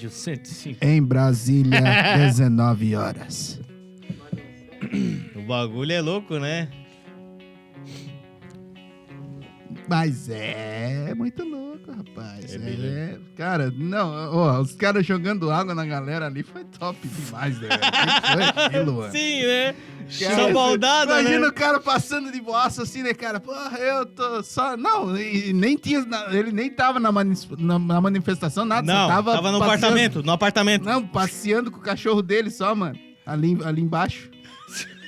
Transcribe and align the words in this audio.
Rádio 0.00 0.10
105. 0.10 0.78
Em 0.82 1.02
Brasília, 1.02 1.78
19 2.16 2.96
horas. 2.96 3.60
O 5.36 5.42
bagulho 5.42 5.92
é 5.92 6.00
louco, 6.00 6.38
né? 6.38 6.70
Mas 9.86 10.30
é 10.30 11.12
muito 11.14 11.44
louco, 11.44 11.59
rapaz. 11.96 12.54
É 12.54 12.56
É. 12.56 13.18
Cara, 13.36 13.72
não, 13.76 14.34
ó, 14.34 14.60
os 14.60 14.72
caras 14.74 15.04
jogando 15.06 15.50
água 15.50 15.74
na 15.74 15.84
galera 15.86 16.26
ali 16.26 16.42
foi 16.42 16.64
top 16.64 16.98
demais, 17.06 17.58
né? 17.60 17.68
foi 18.32 18.64
aquilo, 18.64 18.92
mano? 18.94 19.12
Sim, 19.12 19.42
né? 19.42 19.74
Cara, 20.18 20.34
Só 20.34 20.52
baldada, 20.52 21.20
Imagina 21.20 21.40
né? 21.40 21.48
o 21.48 21.52
cara 21.52 21.78
passando 21.80 22.32
de 22.32 22.40
boassa 22.40 22.82
assim, 22.82 23.02
né, 23.02 23.14
cara? 23.14 23.38
Porra, 23.38 23.78
eu 23.78 24.04
tô 24.06 24.42
só. 24.42 24.76
Não, 24.76 25.16
e 25.16 25.52
nem 25.52 25.76
tinha. 25.76 26.04
Ele 26.32 26.50
nem 26.50 26.68
tava 26.68 26.98
na, 26.98 27.12
na- 27.12 27.78
na 27.78 28.00
manifestação, 28.00 28.64
nada. 28.64 28.92
Não, 28.92 29.08
tava, 29.08 29.32
tava, 29.34 29.52
no 29.52 29.58
passeando- 29.58 29.64
apartamento, 29.64 30.22
no 30.22 30.32
apartamento. 30.32 30.84
Não, 30.84 31.06
passeando 31.06 31.70
com 31.70 31.78
o 31.78 31.82
cachorro 31.82 32.22
dele 32.22 32.50
só, 32.50 32.74
mano. 32.74 32.98
Ali, 33.24 33.56
ali 33.64 33.80
embaixo. 33.82 34.30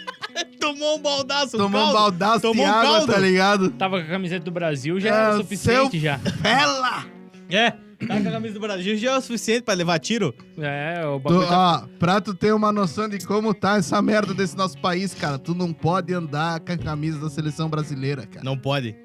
Tomou 0.62 0.96
um 0.96 1.02
baldaço, 1.02 1.56
Tomou 1.58 1.68
um 1.68 1.72
caldo. 1.84 1.92
baldaço 1.92 2.40
Tomou 2.40 2.64
de 2.64 2.70
um 2.70 2.74
água, 2.74 2.82
caldo. 2.98 3.12
tá 3.12 3.18
ligado? 3.18 3.70
Tava 3.70 3.98
com 4.00 4.06
a 4.06 4.10
camiseta 4.10 4.44
do 4.44 4.50
Brasil, 4.50 4.98
já 5.00 5.08
É, 5.08 5.12
era 5.12 5.34
o 5.34 5.40
suficiente 5.42 5.98
já. 5.98 6.20
Ela! 6.44 7.04
É, 7.50 7.70
tá 7.70 8.20
com 8.20 8.28
a 8.28 8.32
camisa 8.32 8.54
do 8.54 8.60
Brasil 8.60 8.96
já 8.96 9.12
é 9.12 9.16
o 9.18 9.20
suficiente 9.20 9.62
pra 9.62 9.74
levar 9.74 9.98
tiro. 9.98 10.34
É, 10.58 11.04
o 11.06 11.18
Tu, 11.18 11.22
bagulho 11.24 11.46
tá... 11.48 11.82
ó, 11.84 11.98
pra 11.98 12.20
tu 12.20 12.32
ter 12.34 12.52
uma 12.54 12.72
noção 12.72 13.08
de 13.08 13.18
como 13.26 13.52
tá 13.52 13.76
essa 13.76 14.00
merda 14.00 14.32
desse 14.32 14.56
nosso 14.56 14.78
país, 14.80 15.12
cara, 15.14 15.38
tu 15.38 15.54
não 15.54 15.72
pode 15.72 16.14
andar 16.14 16.60
com 16.60 16.72
a 16.72 16.78
camisa 16.78 17.18
da 17.18 17.28
seleção 17.28 17.68
brasileira, 17.68 18.26
cara. 18.26 18.44
Não 18.44 18.56
pode. 18.56 18.96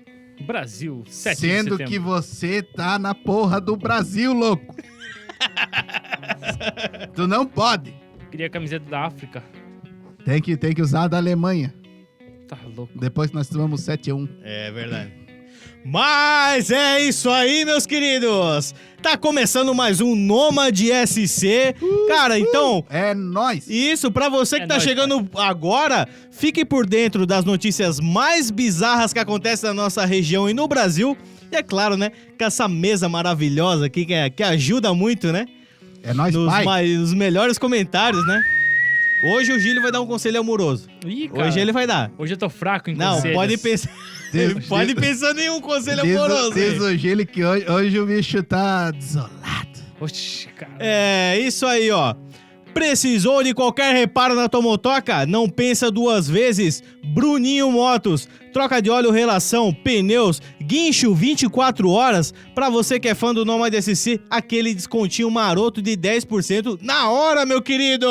Brasil, 0.45 1.03
7 1.09 1.35
de 1.35 1.47
Sendo 1.47 1.77
que 1.79 1.97
você 1.97 2.61
tá 2.61 2.97
na 2.99 3.13
porra 3.15 3.59
do 3.59 3.75
Brasil, 3.75 4.31
louco. 4.33 4.75
tu 7.15 7.27
não 7.27 7.45
pode. 7.45 7.93
Queria 8.29 8.47
a 8.47 8.49
camiseta 8.49 8.89
da 8.89 9.05
África. 9.05 9.43
Tem 10.27 10.41
que, 10.41 10.57
tem 10.57 10.73
que 10.73 10.81
usar 10.81 11.03
a 11.03 11.07
da 11.07 11.15
Alemanha. 11.15 11.73
Tá 12.49 12.57
louco. 12.75 12.91
Depois 12.99 13.29
que 13.29 13.35
nós 13.37 13.47
tomamos 13.47 13.79
7 13.79 14.11
a 14.11 14.15
1 14.15 14.27
É 14.43 14.71
verdade. 14.71 15.13
Mas 15.85 16.69
é 16.69 17.01
isso 17.01 17.29
aí, 17.29 17.63
meus 17.63 17.85
queridos. 17.85 18.75
Tá 19.01 19.15
começando 19.15 19.73
mais 19.73 20.01
um 20.01 20.17
Nômade 20.17 20.89
SC. 21.07 21.73
Cara, 22.09 22.37
então, 22.37 22.83
É 22.89 23.13
nóis. 23.13 23.69
Isso, 23.69 24.11
pra 24.11 24.27
você 24.27 24.57
que 24.57 24.63
É 24.63 24.67
tá 24.67 24.73
nóis, 24.73 24.83
chegando 24.83 25.29
agora, 25.37 26.05
fique 26.29 26.65
por 26.65 26.85
dentro 26.85 27.25
das 27.25 27.45
notícias 27.45 28.01
mais 28.01 28.51
bizarras 28.51 29.13
que 29.13 29.19
acontecem 29.19 29.69
na 29.69 29.73
nossa 29.73 30.05
região 30.05 30.49
e 30.49 30.53
no 30.53 30.67
Brasil. 30.67 31.17
E 31.49 31.55
é 31.55 31.63
claro, 31.63 31.95
né, 31.95 32.11
que 32.37 32.43
essa 32.43 32.67
mesa 32.67 33.07
maravilhosa 33.07 33.85
aqui 33.85 34.05
que, 34.05 34.13
é- 34.13 34.29
que 34.29 34.43
ajuda 34.43 34.93
muito, 34.93 35.31
né? 35.31 35.45
É 36.03 36.13
nóis, 36.13 36.35
Nos, 36.35 36.51
pai. 36.51 36.65
mai- 36.65 36.87
nos 36.97 37.13
melhores 37.13 37.57
comentários, 37.57 38.27
né? 38.27 38.41
Hoje 39.23 39.51
o 39.51 39.59
Gílio 39.59 39.81
vai 39.81 39.91
dar 39.91 39.99
um 40.01 40.05
conselho 40.05 40.39
amoroso. 40.39 40.87
Ih, 41.05 41.27
cara. 41.29 41.47
Hoje 41.47 41.59
ele 41.59 41.71
vai 41.71 41.87
dar. 41.87 42.11
Hoje 42.17 42.33
eu 42.33 42.37
tô 42.37 42.49
fraco 42.49 42.89
em 42.89 42.95
Não, 42.95 43.15
conselhos. 43.15 43.35
pode 43.35 43.57
pensar. 43.57 43.89
Ele 44.33 44.59
pode 44.59 44.93
pensar 44.93 45.33
nenhum 45.33 45.61
conselho 45.61 46.01
Diz, 46.03 46.13
o- 46.17 46.19
amoroso. 46.25 46.53
diz 46.53 46.81
o 46.81 46.93
Gili 46.97 47.25
que 47.25 47.45
hoje, 47.45 47.65
hoje 47.71 47.97
o 47.97 48.05
bicho 48.05 48.43
tá 48.43 48.91
desolado. 48.91 49.79
Oxi, 50.01 50.47
cara. 50.49 50.73
É, 50.79 51.39
isso 51.39 51.65
aí, 51.65 51.89
ó. 51.91 52.13
Precisou 52.77 53.41
de 53.43 53.55
qualquer 53.55 53.91
reparo 53.91 54.35
na 54.35 54.47
tua 54.47 54.61
motoca? 54.61 55.25
Não 55.25 55.49
pensa 55.49 55.89
duas 55.89 56.29
vezes. 56.29 56.83
Bruninho 57.07 57.71
Motos. 57.71 58.29
Troca 58.53 58.79
de 58.79 58.87
óleo, 58.87 59.09
relação, 59.09 59.73
pneus, 59.73 60.39
guincho 60.61 61.11
24 61.11 61.89
horas. 61.89 62.31
Pra 62.53 62.69
você 62.69 62.99
que 62.99 63.07
é 63.07 63.15
fã 63.15 63.33
do 63.33 63.43
Nomad 63.43 63.73
SC, 63.73 64.21
aquele 64.29 64.75
descontinho 64.75 65.31
maroto 65.31 65.81
de 65.81 65.97
10% 65.97 66.77
na 66.79 67.09
hora, 67.09 67.47
meu 67.47 67.63
querido! 67.63 68.07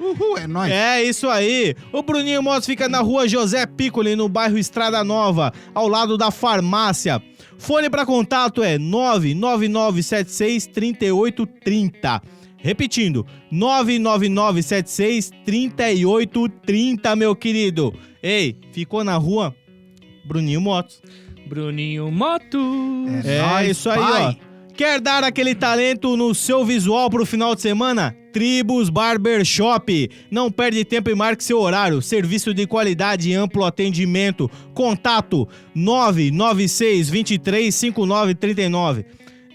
Uhul, 0.00 0.38
é 0.38 0.46
nóis. 0.46 0.72
É 0.72 1.04
isso 1.04 1.28
aí. 1.28 1.74
O 1.92 2.02
Bruninho 2.02 2.42
Motos 2.42 2.64
fica 2.64 2.88
na 2.88 3.00
rua 3.00 3.28
José 3.28 3.66
Piccoli, 3.66 4.16
no 4.16 4.26
bairro 4.26 4.56
Estrada 4.56 5.04
Nova, 5.04 5.52
ao 5.74 5.86
lado 5.86 6.16
da 6.16 6.30
farmácia. 6.30 7.22
Fone 7.58 7.90
para 7.90 8.06
contato 8.06 8.62
é 8.62 8.78
99976 8.78 10.66
3830. 10.68 12.37
Repetindo, 12.58 13.24
99976 13.50 15.30
3830, 15.44 17.16
meu 17.16 17.34
querido. 17.34 17.94
Ei, 18.22 18.56
ficou 18.72 19.04
na 19.04 19.16
rua 19.16 19.54
Bruninho 20.24 20.60
Motos. 20.60 21.00
Bruninho 21.48 22.10
Moto. 22.10 22.58
É 23.24 23.40
nóis, 23.40 23.70
isso 23.70 23.88
aí, 23.88 23.98
pai. 23.98 24.38
ó. 24.44 24.48
Quer 24.74 25.00
dar 25.00 25.24
aquele 25.24 25.56
talento 25.56 26.16
no 26.16 26.32
seu 26.34 26.64
visual 26.64 27.10
pro 27.10 27.26
final 27.26 27.52
de 27.54 27.62
semana? 27.62 28.14
Tribus 28.32 28.88
Barbershop. 28.88 30.08
Não 30.30 30.52
perde 30.52 30.84
tempo 30.84 31.10
e 31.10 31.14
marque 31.16 31.42
seu 31.42 31.58
horário. 31.58 32.00
Serviço 32.00 32.54
de 32.54 32.64
qualidade 32.64 33.28
e 33.30 33.34
amplo 33.34 33.64
atendimento. 33.64 34.48
Contato 34.74 35.48
996 35.74 37.08
23 37.10 37.74
5939. 37.74 39.04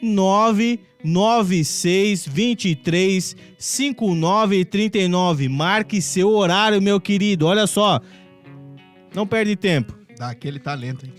996 0.04 2.28
23 2.28 3.36
5939. 3.58 5.48
Marque 5.50 6.02
seu 6.02 6.30
horário, 6.30 6.82
meu 6.82 7.00
querido. 7.00 7.46
Olha 7.48 7.66
só. 7.68 8.00
Não 9.16 9.26
perde 9.28 9.56
tempo. 9.56 9.96
Dá 10.18 10.30
aquele 10.30 10.60
talento, 10.60 11.06
hein? 11.06 11.14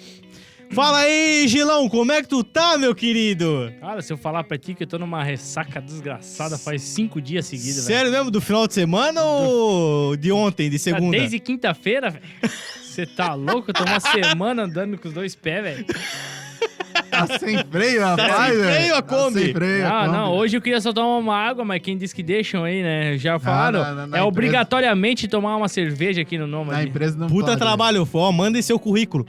Fala 0.73 0.99
aí, 1.01 1.47
Gilão, 1.47 1.89
como 1.89 2.11
é 2.11 2.21
que 2.21 2.29
tu 2.29 2.43
tá, 2.43 2.77
meu 2.77 2.93
querido? 2.97 3.73
Cara, 3.81 4.03
se 4.03 4.13
eu 4.13 4.17
falar 4.17 4.43
pra 4.43 4.59
ti 4.59 4.75
que 4.75 4.83
eu 4.83 4.87
tô 4.89 4.99
numa 4.99 5.23
ressaca 5.23 5.81
desgraçada 5.81 6.59
faz 6.59 6.83
cinco 6.83 7.21
dias 7.21 7.47
seguidos, 7.47 7.87
velho. 7.87 7.99
Sério 7.99 8.11
mesmo, 8.11 8.29
do 8.31 8.41
final 8.41 8.67
de 8.67 8.75
semana 8.75 9.23
ou 9.23 10.17
de 10.17 10.33
ontem, 10.33 10.69
de 10.69 10.79
Tá 10.79 10.83
segunda? 10.83 11.17
Desde 11.17 11.39
quinta-feira, 11.39 12.11
velho. 12.11 12.25
Você 12.83 13.07
tá 13.07 13.35
louco? 13.35 13.71
Eu 13.71 13.75
tô 13.75 13.85
uma 13.85 14.01
semana 14.31 14.65
andando 14.65 14.99
com 14.99 15.07
os 15.07 15.15
dois 15.15 15.37
pés, 15.37 15.63
velho. 15.63 15.87
Tá 17.11 17.39
sem 17.39 17.59
freio, 17.65 18.01
rapaz, 18.03 18.49
sem 18.53 18.57
velho. 18.63 18.75
freio 18.75 18.95
a 18.97 19.03
Tá 19.03 19.17
Kombi. 19.17 19.41
sem 19.41 19.53
freio 19.53 19.87
a 19.87 19.89
Ah, 19.89 20.07
Kombi. 20.07 20.17
não, 20.19 20.33
hoje 20.33 20.57
eu 20.57 20.61
queria 20.63 20.81
só 20.81 20.93
tomar 20.93 21.17
uma 21.19 21.37
água, 21.37 21.65
mas 21.65 21.81
quem 21.83 21.97
disse 21.97 22.15
que 22.15 22.23
deixam 22.23 22.65
aí, 22.65 22.83
né? 22.83 23.17
Já 23.19 23.39
falaram, 23.39 23.81
na- 23.81 23.95
na 23.95 24.03
é 24.03 24.07
empresa- 24.07 24.25
obrigatoriamente 24.25 25.29
tomar 25.29 25.57
uma 25.57 25.69
cerveja 25.69 26.23
aqui 26.23 26.37
no 26.39 26.47
Nômade. 26.47 26.79
Na 26.81 26.85
empresa 26.89 27.17
não 27.19 27.27
Puta 27.29 27.47
pode. 27.49 27.59
trabalho, 27.61 28.09
ó, 28.13 28.33
manda 28.33 28.61
seu 28.63 28.79
currículo. 28.79 29.27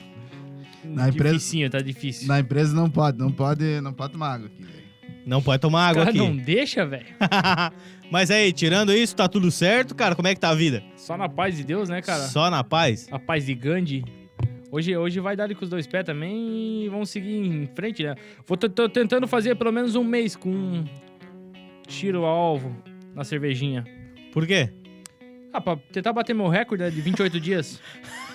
Na 0.83 1.09
empresa- 1.09 1.35
Dificinho, 1.35 1.69
tá 1.69 1.79
difícil. 1.79 2.27
Na 2.27 2.39
empresa 2.39 2.73
não 2.75 2.89
pode, 2.89 3.17
não 3.17 3.31
pode, 3.31 3.81
não 3.81 3.91
pode 3.93 4.13
tomar 4.13 4.33
água 4.35 4.47
aqui, 4.47 4.63
velho. 4.63 4.85
Não 5.25 5.41
pode 5.41 5.59
tomar 5.61 5.87
água 5.87 6.05
Cara, 6.05 6.09
aqui. 6.11 6.19
não 6.19 6.35
deixa, 6.37 6.85
velho. 6.85 7.05
Mas 8.11 8.29
aí, 8.29 8.53
tirando 8.53 8.93
isso, 8.93 9.15
tá 9.15 9.27
tudo 9.27 9.49
certo, 9.49 9.95
cara? 9.95 10.13
Como 10.15 10.27
é 10.27 10.35
que 10.35 10.39
tá 10.39 10.49
a 10.49 10.55
vida? 10.55 10.83
Só 10.95 11.17
na 11.17 11.27
paz 11.27 11.57
de 11.57 11.63
Deus, 11.63 11.89
né, 11.89 12.01
cara? 12.03 12.21
Só 12.27 12.51
na 12.51 12.63
paz? 12.63 13.07
A 13.11 13.17
paz 13.17 13.45
de 13.47 13.55
Gandhi. 13.55 14.05
Hoje, 14.75 14.97
hoje 14.97 15.21
vai 15.21 15.37
dar 15.37 15.45
ali 15.45 15.55
com 15.55 15.63
os 15.63 15.69
dois 15.69 15.87
pés 15.87 16.03
também 16.03 16.83
e 16.83 16.89
vamos 16.89 17.09
seguir 17.09 17.37
em 17.37 17.65
frente, 17.73 18.03
né? 18.03 18.13
Vou 18.45 18.57
tô 18.57 18.89
tentando 18.89 19.25
fazer 19.25 19.55
pelo 19.55 19.71
menos 19.71 19.95
um 19.95 20.03
mês 20.03 20.35
com 20.35 20.49
um 20.49 20.85
tiro 21.87 22.25
ao 22.25 22.35
alvo 22.35 22.75
na 23.15 23.23
cervejinha. 23.23 23.85
Por 24.33 24.45
quê? 24.45 24.69
Ah, 25.53 25.61
pra 25.61 25.77
tentar 25.93 26.11
bater 26.11 26.35
meu 26.35 26.49
recorde 26.49 26.83
né, 26.83 26.89
de 26.89 26.99
28 26.99 27.39
dias. 27.39 27.79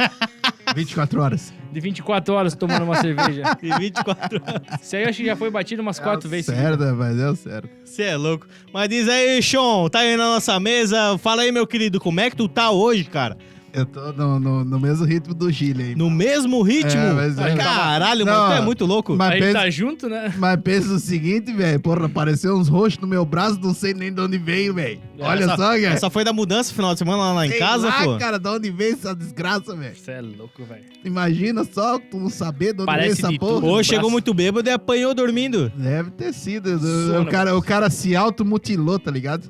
24 0.74 1.20
horas. 1.20 1.52
De 1.70 1.78
24 1.78 2.32
horas 2.32 2.54
tomando 2.54 2.84
uma 2.84 2.94
cerveja. 2.94 3.42
De 3.60 3.78
24 3.78 4.42
horas. 4.42 4.80
Isso 4.80 4.96
aí 4.96 5.02
eu 5.02 5.08
acho 5.10 5.18
que 5.18 5.26
já 5.26 5.36
foi 5.36 5.50
batido 5.50 5.82
umas 5.82 5.98
quatro 5.98 6.22
Deu 6.22 6.30
vezes. 6.30 6.46
Certo, 6.46 6.82
rapaz, 6.82 7.16
deu 7.16 7.36
certo. 7.36 7.68
Você 7.84 8.04
é 8.04 8.16
louco. 8.16 8.46
Mas 8.72 8.88
diz 8.88 9.06
aí, 9.08 9.42
Sean, 9.42 9.90
tá 9.90 9.98
aí 9.98 10.16
na 10.16 10.24
nossa 10.24 10.58
mesa. 10.58 11.18
Fala 11.18 11.42
aí, 11.42 11.52
meu 11.52 11.66
querido, 11.66 12.00
como 12.00 12.18
é 12.18 12.30
que 12.30 12.36
tu 12.36 12.48
tá 12.48 12.70
hoje, 12.70 13.04
cara? 13.04 13.36
Eu 13.72 13.86
tô 13.86 14.12
no, 14.12 14.41
no, 14.41 14.64
no 14.64 14.81
mesmo 14.81 15.04
ritmo 15.06 15.32
do 15.32 15.50
Gile 15.50 15.82
aí. 15.82 15.94
No 15.94 16.10
mesmo 16.10 16.60
ritmo? 16.62 17.00
É, 17.00 17.12
mas 17.12 17.38
é- 17.38 17.54
Caralho, 17.56 18.25
Não, 18.25 18.32
mano, 18.32 18.54
tu 18.56 18.58
é 18.58 18.64
muito 18.64 18.84
louco. 18.84 19.14
mas- 19.17 19.28
A 19.31 19.32
gente 19.34 19.43
pensa- 19.44 19.58
tá 19.61 19.70
junto, 19.70 20.08
né? 20.08 20.34
Mas 20.37 20.61
pensa 20.61 20.93
o 20.94 20.99
seguinte, 20.99 21.52
velho. 21.52 21.78
Porra, 21.78 22.06
apareceu 22.06 22.56
uns 22.56 22.67
roxos 22.69 22.99
no 22.99 23.06
meu 23.06 23.25
braço, 23.25 23.61
não 23.62 23.72
sei 23.72 23.94
nem 23.94 24.12
de 24.12 24.20
onde 24.20 24.38
veio, 24.38 24.75
velho. 24.75 25.00
Olha 25.20 25.44
essa, 25.44 25.50
só, 25.56 25.69
cara. 25.69 25.78
Essa 25.87 26.11
foi 26.11 26.25
da 26.25 26.32
mudança 26.32 26.75
final 26.75 26.93
de 26.94 26.99
semana 26.99 27.19
lá, 27.19 27.32
lá 27.32 27.46
em 27.46 27.58
casa, 27.58 27.88
lá, 27.88 28.02
pô? 28.05 28.19
cara, 28.19 28.38
de 28.38 28.49
onde 28.49 28.70
veio 28.72 28.94
essa 28.94 29.14
desgraça, 29.14 29.76
velho? 29.76 29.94
Você 29.94 30.11
é 30.11 30.20
louco, 30.20 30.64
velho. 30.64 30.82
Imagina 31.05 31.62
só 31.64 31.99
tu 31.99 32.19
não 32.19 32.28
saber 32.31 32.72
de 32.75 32.81
onde 32.82 32.87
Parece 32.87 33.08
veio 33.08 33.19
essa 33.19 33.28
de 33.28 33.38
porra. 33.38 33.67
Ou 33.67 33.76
no 33.78 33.84
chegou 33.84 34.00
braço. 34.00 34.12
muito 34.12 34.34
bêbado 34.34 34.69
e 34.69 34.72
apanhou 34.72 35.14
dormindo. 35.14 35.70
Deve 35.76 36.11
ter 36.11 36.32
sido. 36.32 36.76
Sono. 36.78 37.22
O 37.22 37.26
cara, 37.26 37.56
o 37.56 37.62
cara 37.62 37.88
se 37.88 38.17
automutilou, 38.17 38.99
tá 38.99 39.11
ligado? 39.12 39.49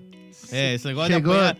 É, 0.53 0.75
esse 0.75 0.87
negócio 0.87 1.13
Chegou- 1.13 1.33
de 1.33 1.39
apanhar. 1.41 1.57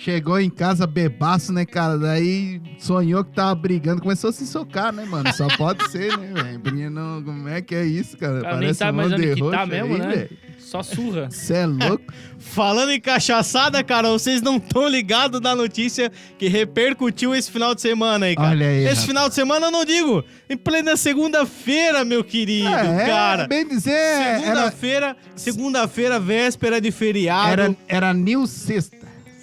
Chegou 0.00 0.38
em 0.38 0.48
casa 0.48 0.86
bebaço, 0.86 1.52
né, 1.52 1.66
cara? 1.66 1.98
Daí 1.98 2.60
sonhou 2.78 3.24
que 3.24 3.32
tava 3.34 3.52
brigando, 3.56 4.00
começou 4.00 4.30
a 4.30 4.32
se 4.32 4.46
socar, 4.46 4.92
né, 4.92 5.04
mano? 5.04 5.32
Só 5.34 5.48
pode 5.56 5.90
ser, 5.90 6.16
né, 6.16 6.32
velho? 6.62 6.88
Não- 6.88 7.20
Como 7.20 7.48
é 7.48 7.60
que 7.60 7.74
é 7.74 7.84
isso, 7.84 8.16
cara? 8.16 8.40
Cara, 8.40 8.56
nem 8.58 8.72
sabe 8.72 8.96
mais 8.96 9.10
mão 9.10 9.18
de 9.18 9.26
onde 9.32 9.42
que 9.42 9.50
tá 9.50 9.66
mesmo, 9.66 9.94
aí, 9.94 10.00
né? 10.00 10.06
velho. 10.08 10.30
Só 10.60 10.82
surra. 10.84 11.28
Cê 11.30 11.54
é 11.54 11.66
louco? 11.66 12.04
Falando 12.38 12.90
em 12.90 13.00
cachaçada, 13.00 13.82
cara, 13.82 14.08
vocês 14.10 14.40
não 14.40 14.58
estão 14.58 14.86
ligados 14.88 15.40
da 15.40 15.56
notícia 15.56 16.12
que 16.38 16.46
repercutiu 16.46 17.34
esse 17.34 17.50
final 17.50 17.74
de 17.74 17.80
semana 17.80 18.26
aí, 18.26 18.36
cara. 18.36 18.50
Olha 18.50 18.66
aí, 18.68 18.76
Esse 18.84 18.88
rapaz. 18.90 19.04
final 19.04 19.28
de 19.28 19.34
semana 19.34 19.66
eu 19.66 19.70
não 19.72 19.84
digo. 19.84 20.24
Em 20.48 20.56
plena 20.56 20.96
segunda-feira, 20.96 22.04
meu 22.04 22.22
querido, 22.22 22.68
é, 22.68 23.06
cara. 23.06 23.46
bem 23.48 23.66
dizer, 23.66 23.90
era, 23.92 24.38
Segunda-feira, 24.40 25.16
segunda-feira, 25.34 26.20
véspera 26.20 26.80
de 26.80 26.90
feriado. 26.92 27.50
era, 27.52 27.76
era 27.88 28.14
New 28.14 28.46
Sexta. 28.46 28.97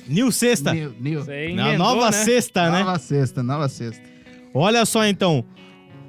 New 0.08 0.32
Sexta. 0.32 0.74
New, 0.74 0.94
New. 1.00 1.24
Aí 1.30 1.54
Na 1.54 1.70
emendou, 1.70 1.88
nova 1.88 2.06
né? 2.06 2.12
sexta, 2.12 2.70
né? 2.70 2.80
Nova 2.80 3.00
Sexta, 3.00 3.44
Nova 3.44 3.70
Sexta. 3.70 4.04
Olha 4.54 4.86
só 4.86 5.06
então. 5.06 5.44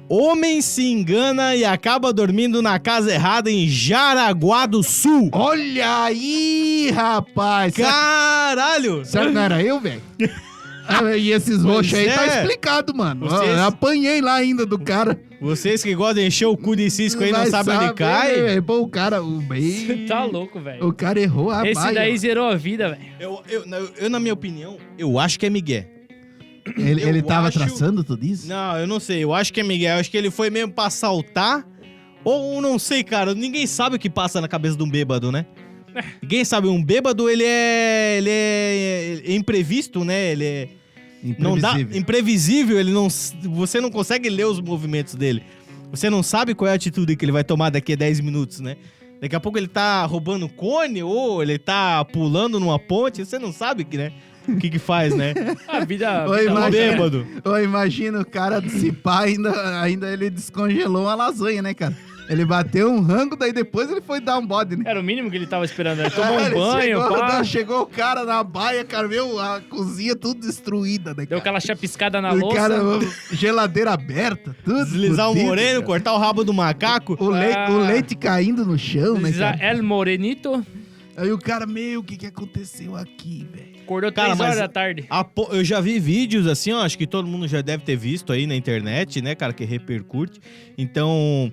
Homem 0.09 0.61
se 0.61 0.89
engana 0.89 1.53
e 1.55 1.65
acaba 1.65 2.13
dormindo 2.13 2.61
na 2.61 2.79
casa 2.79 3.13
errada 3.13 3.51
em 3.51 3.67
Jaraguá 3.67 4.65
do 4.65 4.81
Sul. 4.81 5.29
Olha 5.33 6.03
aí, 6.03 6.89
rapaz! 6.95 7.73
Caralho! 7.75 9.03
será 9.03 9.25
que 9.25 9.31
não 9.33 9.41
era 9.41 9.61
eu, 9.61 9.81
velho? 9.81 10.01
E 11.17 11.31
esses 11.31 11.63
roxos 11.63 11.93
aí 11.93 12.05
tá 12.07 12.23
é. 12.25 12.41
explicado, 12.41 12.93
mano. 12.95 13.27
Vocês- 13.29 13.57
Eu 13.57 13.63
apanhei 13.63 14.21
lá 14.21 14.35
ainda 14.35 14.65
do 14.65 14.77
cara. 14.79 15.19
Vocês 15.41 15.83
que 15.83 15.93
gostam 15.93 16.21
de 16.23 16.27
encher 16.27 16.45
o 16.47 16.57
cu 16.57 16.75
de 16.75 16.89
cisco 16.89 17.23
aí 17.23 17.31
não 17.31 17.45
sabem 17.45 17.75
onde 17.75 17.85
saber, 17.85 17.93
cai. 17.95 18.35
né, 18.37 18.41
velho? 18.43 18.63
Pô, 18.63 18.79
o 18.79 18.87
cara... 18.89 19.21
O, 19.21 19.39
Você 19.41 20.05
tá 20.07 20.23
louco, 20.23 20.59
velho. 20.59 20.83
o 20.87 20.91
cara 20.93 21.19
errou 21.19 21.51
a 21.51 21.63
Esse 21.67 21.79
baia, 21.79 21.93
daí 21.93 22.07
mano. 22.09 22.17
zerou 22.19 22.47
a 22.49 22.55
vida, 22.55 22.89
velho. 22.89 23.01
Eu, 23.19 23.41
eu, 23.47 23.63
eu, 23.65 23.89
eu, 23.99 24.09
na 24.09 24.19
minha 24.19 24.33
opinião, 24.33 24.77
eu 24.97 25.19
acho 25.19 25.37
que 25.39 25.45
é 25.45 25.49
Miguel. 25.49 25.85
Ele, 26.75 27.03
eu 27.03 27.07
ele 27.07 27.21
tava 27.21 27.47
acho- 27.49 27.59
traçando 27.59 28.03
tudo 28.03 28.25
isso? 28.25 28.47
Não, 28.47 28.77
eu 28.77 28.87
não 28.87 28.99
sei. 28.99 29.23
Eu 29.23 29.33
acho 29.33 29.53
que 29.53 29.59
é 29.59 29.63
Miguel. 29.63 29.93
Eu 29.95 29.99
acho 29.99 30.09
que 30.11 30.17
ele 30.17 30.31
foi 30.31 30.49
mesmo 30.49 30.73
pra 30.73 30.87
assaltar. 30.87 31.65
Ou 32.23 32.61
não 32.61 32.77
sei, 32.79 33.03
cara. 33.03 33.33
Ninguém 33.33 33.65
sabe 33.67 33.95
o 33.95 33.99
que 33.99 34.09
passa 34.09 34.41
na 34.41 34.47
cabeça 34.47 34.75
de 34.75 34.83
um 34.83 34.89
bêbado, 34.89 35.31
né? 35.31 35.45
Ninguém 36.21 36.43
sabe. 36.45 36.67
Um 36.67 36.83
bêbado, 36.83 37.29
ele 37.29 37.43
é. 37.43 38.15
Ele 38.17 38.29
é, 38.29 39.21
é 39.25 39.35
imprevisto, 39.35 40.03
né? 40.03 40.31
Ele 40.31 40.45
é. 40.45 40.69
Não 41.39 41.57
dá, 41.57 41.77
Imprevisível. 41.79 42.79
ele 42.79 42.91
não, 42.91 43.07
você 43.09 43.81
não 43.81 43.89
consegue 43.89 44.29
ler 44.29 44.45
os 44.45 44.61
movimentos 44.61 45.15
dele. 45.15 45.43
Você 45.91 46.09
não 46.09 46.21
sabe 46.21 46.53
qual 46.53 46.67
é 46.67 46.71
a 46.71 46.75
atitude 46.75 47.15
que 47.15 47.25
ele 47.25 47.31
vai 47.31 47.43
tomar 47.43 47.69
daqui 47.69 47.93
a 47.93 47.95
10 47.95 48.19
minutos, 48.21 48.59
né? 48.59 48.77
Daqui 49.19 49.35
a 49.35 49.39
pouco 49.39 49.57
ele 49.57 49.67
tá 49.67 50.05
roubando 50.05 50.47
cone 50.47 51.01
ou 51.01 51.41
ele 51.41 51.57
tá 51.57 52.05
pulando 52.05 52.59
numa 52.59 52.77
ponte, 52.77 53.25
você 53.25 53.39
não 53.39 53.51
sabe 53.51 53.83
que, 53.83 53.97
né? 53.97 54.11
O 54.47 54.55
que 54.57 54.69
que 54.69 54.79
faz, 54.79 55.13
né? 55.15 55.33
A 55.67 55.83
vida. 55.83 56.23
a 56.23 56.27
vida 56.27 56.51
Um 56.53 56.57
Imagina. 56.57 56.71
bêbado. 56.91 57.27
Eu 57.43 57.63
imagino 57.63 58.21
o 58.21 58.25
cara 58.25 58.61
se 58.69 58.91
pá, 58.91 59.21
ainda, 59.23 59.81
ainda 59.81 60.13
ele 60.13 60.29
descongelou 60.29 61.01
uma 61.03 61.15
lasanha, 61.15 61.61
né, 61.61 61.73
cara? 61.73 61.97
Ele 62.29 62.43
bateu 62.45 62.91
um 62.91 62.99
rango, 63.01 63.35
daí 63.35 63.53
depois 63.53 63.89
ele 63.89 64.01
foi 64.01 64.19
dar 64.19 64.37
um 64.37 64.45
bode, 64.45 64.75
né? 64.75 64.83
Era 64.85 64.99
o 64.99 65.03
mínimo 65.03 65.29
que 65.31 65.37
ele 65.37 65.47
tava 65.47 65.63
esperando. 65.63 66.01
Ele 66.01 66.09
tomou 66.09 66.33
um 66.37 66.39
Ele 66.39 66.55
banho, 66.55 66.81
chegou, 67.01 67.17
pá. 67.19 67.43
chegou 67.43 67.81
o 67.83 67.85
cara 67.85 68.25
na 68.25 68.43
baia, 68.43 68.83
cara, 68.83 69.07
viu? 69.07 69.39
A 69.39 69.61
cozinha 69.61 70.15
tudo 70.15 70.41
destruída, 70.41 71.13
né, 71.13 71.25
Deu 71.25 71.37
aquela 71.37 71.59
chapiscada 71.59 72.21
na 72.21 72.33
O 72.33 72.37
louça. 72.39 72.55
cara, 72.57 72.75
geladeira 73.31 73.91
aberta, 73.93 74.55
tudo. 74.63 74.83
Deslizar 74.85 75.31
o 75.31 75.35
moreno, 75.35 75.75
cara. 75.81 75.85
cortar 75.85 76.13
o 76.13 76.17
rabo 76.17 76.43
do 76.43 76.53
macaco. 76.53 77.15
O, 77.19 77.33
Ah. 77.33 77.67
o 77.71 77.77
leite 77.79 78.15
caindo 78.15 78.65
no 78.65 78.77
chão, 78.77 79.17
né, 79.19 79.31
cara? 79.31 79.57
El 79.65 79.81
Morenito. 79.83 80.65
Aí 81.15 81.31
o 81.31 81.37
cara, 81.39 81.65
meu, 81.65 82.01
o 82.01 82.03
que 82.03 82.15
que 82.17 82.25
aconteceu 82.27 82.95
aqui, 82.95 83.47
velho? 83.51 83.77
Acordou 83.83 84.11
Cara, 84.11 84.35
3 84.35 84.39
horas 84.41 84.57
da 84.57 84.67
tarde. 84.67 85.07
Po- 85.33 85.47
Eu 85.51 85.63
já 85.63 85.79
vi 85.79 85.97
vídeos 85.97 86.45
assim, 86.45 86.73
ó, 86.73 86.81
acho 86.83 86.97
que 86.97 87.07
todo 87.07 87.25
mundo 87.27 87.47
já 87.47 87.61
deve 87.61 87.83
ter 87.83 87.95
visto 87.95 88.33
aí 88.33 88.45
na 88.45 88.53
internet, 88.53 89.21
né, 89.21 89.33
cara, 89.33 89.53
que 89.53 89.63
repercute. 89.63 90.39
Então, 90.77 91.51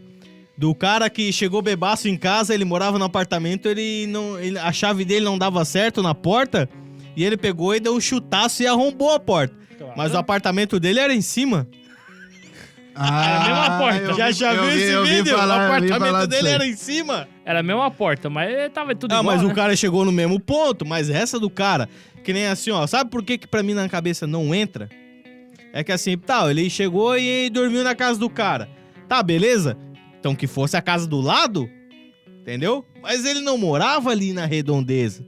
do 0.56 0.75
cara 0.75 1.11
que 1.11 1.33
chegou 1.33 1.61
bebaço 1.61 2.09
em 2.09 2.17
casa, 2.17 2.55
ele 2.55 2.65
morava 2.65 2.99
no 2.99 3.05
apartamento, 3.05 3.69
ele 3.69 4.06
não, 4.06 4.39
ele- 4.39 4.59
a 4.59 4.73
chave 4.73 5.05
dele 5.05 5.25
não 5.25 5.37
dava 5.37 5.65
certo 5.65 6.03
na 6.03 6.15
porta, 6.15 6.69
e 7.17 7.25
ele 7.25 7.37
pegou 7.37 7.75
e 7.75 7.81
deu 7.81 7.95
um 7.95 8.01
chutaço 8.01 8.62
e 8.62 8.67
arrombou 8.67 9.12
a 9.12 9.19
porta. 9.21 9.55
Mas 9.97 10.15
o 10.15 10.17
apartamento 10.19 10.79
dele 10.81 10.99
era 11.01 11.12
em 11.15 11.21
cima. 11.21 11.67
Era 12.97 13.37
a 13.41 13.45
mesma 13.49 13.79
porta. 13.79 13.99
eu 14.03 14.15
já 14.17 14.31
já 14.31 14.55
eu 14.55 14.62
viu 14.62 14.71
vi- 14.73 14.83
esse 14.83 14.93
eu 14.93 15.05
vídeo? 15.05 15.37
falar- 15.37 15.59
o 15.59 15.75
apartamento 15.75 16.27
dele 16.29 16.49
era 16.49 16.65
em 16.67 16.77
cima. 16.77 17.29
Era 17.45 17.59
a 17.61 17.62
mesma 17.62 17.91
porta, 17.91 18.31
mas 18.31 18.73
tava 18.73 18.95
tudo 18.95 19.12
Ah, 19.12 19.19
igual, 19.21 19.35
mas 19.35 19.43
né? 19.45 19.53
o 19.53 19.55
cara 19.55 19.75
chegou 19.75 20.05
no 20.05 20.12
mesmo 20.12 20.39
ponto, 20.39 20.87
mas 20.87 21.11
essa 21.11 21.39
do 21.41 21.51
cara, 21.51 21.89
que 22.23 22.33
nem 22.33 22.47
assim, 22.47 22.71
ó, 22.71 22.87
sabe 22.87 23.11
por 23.11 23.25
que 23.25 23.37
que 23.37 23.49
pra 23.49 23.62
mim 23.65 23.75
na 23.75 23.89
cabeça 23.89 24.27
não 24.29 24.55
entra? 24.55 24.89
É 25.73 25.83
que 25.83 25.91
assim, 25.91 26.17
tá, 26.17 26.49
ele 26.49 26.71
chegou 26.71 27.19
e 27.19 27.51
dormiu 27.51 27.83
na 27.83 27.97
casa 27.97 28.19
do 28.19 28.31
cara. 28.31 28.69
Tá, 29.09 29.21
beleza? 29.25 29.77
Então 30.25 30.35
que 30.35 30.47
fosse 30.47 30.75
a 30.75 30.81
casa 30.81 31.06
do 31.06 31.21
lado, 31.21 31.69
entendeu? 32.41 32.82
Mas 33.03 33.26
ele 33.26 33.41
não 33.41 33.59
morava 33.59 34.09
ali 34.09 34.32
na 34.32 34.47
redondeza. 34.47 35.23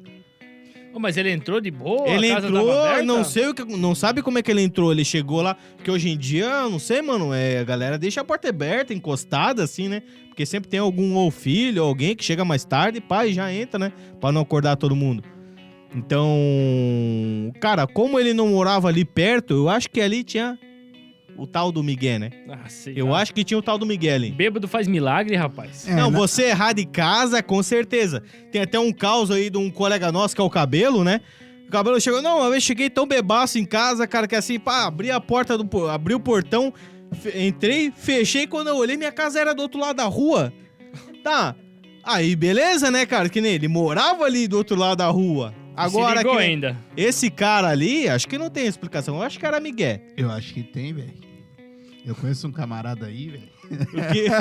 Ô, 0.95 0.99
mas 0.99 1.19
ele 1.19 1.31
entrou 1.31 1.61
de 1.61 1.71
boa, 1.71 2.09
ele 2.09 2.29
entrou, 2.29 3.05
não 3.05 3.23
sei 3.23 3.49
o 3.49 3.55
que, 3.55 3.63
não 3.63 3.95
sabe 3.95 4.23
como 4.23 4.39
é 4.39 4.43
que 4.43 4.51
ele 4.51 4.63
entrou, 4.63 4.91
ele 4.91 5.05
chegou 5.05 5.43
lá, 5.43 5.55
porque 5.77 5.91
hoje 5.91 6.09
em 6.09 6.17
dia, 6.17 6.47
eu 6.47 6.71
não 6.71 6.79
sei, 6.79 7.03
mano, 7.03 7.35
é, 7.35 7.59
a 7.59 7.65
galera 7.65 7.99
deixa 7.99 8.23
a 8.23 8.25
porta 8.25 8.49
aberta, 8.49 8.95
encostada 8.95 9.63
assim, 9.63 9.87
né? 9.87 10.01
Porque 10.29 10.47
sempre 10.47 10.71
tem 10.71 10.81
algum 10.81 11.15
ou 11.17 11.31
filho, 11.31 11.83
ou 11.83 11.89
alguém 11.91 12.17
que 12.17 12.25
chega 12.25 12.43
mais 12.43 12.65
tarde, 12.65 12.99
pá, 12.99 13.27
e 13.27 13.35
já 13.35 13.53
entra, 13.53 13.79
né? 13.79 13.93
Pra 14.19 14.33
não 14.33 14.41
acordar 14.41 14.77
todo 14.77 14.97
mundo. 14.97 15.23
Então, 15.95 17.53
cara, 17.61 17.87
como 17.87 18.19
ele 18.19 18.33
não 18.33 18.49
morava 18.49 18.89
ali 18.89 19.05
perto, 19.05 19.53
eu 19.53 19.69
acho 19.69 19.91
que 19.91 20.01
ali 20.01 20.25
tinha 20.25 20.59
o 21.39 21.47
tal 21.47 21.71
do 21.73 21.83
Miguel, 21.83 22.19
né? 22.21 22.31
Ah, 22.49 22.69
sei 22.69 22.95
Eu 22.97 23.09
lá. 23.09 23.21
acho 23.21 23.33
que 23.35 23.45
tinha 23.45 23.59
o 23.59 23.63
tal 23.63 23.77
do 23.79 23.85
Miguel 23.87 24.15
ali. 24.15 24.31
Bêbado 24.31 24.67
faz 24.67 24.87
milagre, 24.89 25.37
rapaz. 25.37 25.87
É, 25.89 25.95
não, 25.95 26.11
na- 26.11 26.19
você 26.19 26.45
errar 26.51 26.73
de 26.73 26.85
casa, 26.87 27.43
com 27.43 27.63
certeza. 27.63 28.23
Tem 28.51 28.63
até 28.63 28.79
um 28.79 28.93
caos 28.93 29.31
aí 29.31 29.51
de 29.51 29.59
um 29.59 29.71
colega 29.71 30.11
nosso, 30.13 30.35
que 30.35 30.41
é 30.41 30.45
o 30.45 30.51
Cabelo, 30.51 31.05
né? 31.05 31.21
O 31.67 31.71
Cabelo 31.71 32.01
chegou, 32.01 32.23
não, 32.23 32.39
uma 32.39 32.51
vez 32.51 32.63
cheguei 32.63 32.89
tão 32.89 33.07
bebaço 33.07 33.59
em 33.59 33.65
casa, 33.65 34.07
cara, 34.07 34.29
que 34.29 34.37
assim, 34.37 34.59
pá, 34.59 34.87
abri 34.87 35.11
a 35.11 35.21
porta 35.21 35.59
do... 35.59 35.89
abri 35.89 36.15
o 36.15 36.21
portão, 36.21 36.73
entrei, 37.35 37.91
fechei, 37.91 38.47
quando 38.47 38.69
eu 38.69 38.77
olhei, 38.77 38.97
minha 38.97 39.13
casa 39.13 39.41
era 39.41 39.55
do 39.55 39.63
outro 39.63 39.81
lado 39.81 39.97
da 39.97 40.05
rua. 40.05 40.53
Tá, 41.25 41.57
aí 42.05 42.37
beleza, 42.37 42.91
né, 42.91 43.05
cara, 43.05 43.29
que 43.29 43.41
nem 43.41 43.53
ele 43.55 43.67
morava 43.69 44.25
ali 44.25 44.47
do 44.47 44.57
outro 44.57 44.77
lado 44.77 44.99
da 44.99 45.09
rua. 45.09 45.53
Agora, 45.77 46.25
que 46.25 46.31
ainda. 46.31 46.77
esse 46.97 47.31
cara 47.31 47.69
ali, 47.69 48.09
acho 48.09 48.27
que 48.27 48.39
não 48.39 48.49
tem 48.49 48.67
explicação, 48.67 49.17
eu 49.17 49.23
acho 49.23 49.39
que 49.39 49.47
era 49.47 49.61
Miguel. 49.61 50.01
Eu 50.17 50.31
acho 50.31 50.55
que 50.55 50.63
tem, 50.63 50.95
velho. 50.95 51.27
Eu 52.07 52.15
conheço 52.15 52.47
um 52.47 52.53
camarada 52.53 53.07
aí, 53.07 53.29
velho. 53.29 53.49
Porque... 53.91 54.27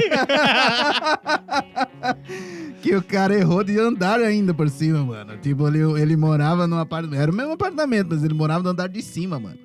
Que 2.82 2.96
o 2.96 3.02
cara 3.02 3.34
errou 3.34 3.64
de 3.64 3.80
andar 3.80 4.20
ainda 4.20 4.54
por 4.54 4.70
cima, 4.70 5.04
mano. 5.04 5.36
Tipo, 5.38 5.68
ele, 5.68 5.80
ele 6.00 6.16
morava 6.16 6.68
num 6.68 6.78
apartamento. 6.78 7.20
Era 7.20 7.32
o 7.32 7.36
mesmo 7.36 7.54
apartamento, 7.54 8.10
mas 8.12 8.24
ele 8.24 8.36
morava 8.36 8.64
no 8.64 8.70
andar 8.70 8.88
de 8.88 9.02
cima, 9.02 9.40
mano. 9.40 9.58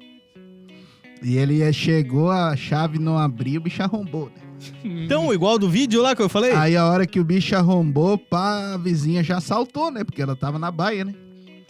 E 1.23 1.37
ele 1.37 1.61
eh, 1.61 1.71
chegou, 1.71 2.31
a 2.31 2.57
chave 2.57 2.99
não 2.99 3.19
abriu, 3.19 3.61
o 3.61 3.65
bicho 3.65 3.83
arrombou, 3.83 4.33
né? 4.35 4.41
então, 4.83 5.35
igual 5.35 5.59
do 5.59 5.69
vídeo 5.69 6.01
lá 6.01 6.17
que 6.17 6.23
eu 6.23 6.31
falei... 6.31 6.53
Aí 6.53 6.79
a 6.79 6.87
hora 6.87 7.07
que 7.07 7.21
o 7.21 7.25
bicho 7.25 7.55
arrombou, 7.55 8.17
pá, 8.17 8.73
a 8.73 8.79
vizinha 8.79 9.23
já 9.23 9.39
saltou, 9.39 9.91
né? 9.91 10.03
Porque 10.03 10.23
ela 10.23 10.35
tava 10.35 10.59
na 10.59 10.71
baia, 10.71 11.05
né? 11.05 11.15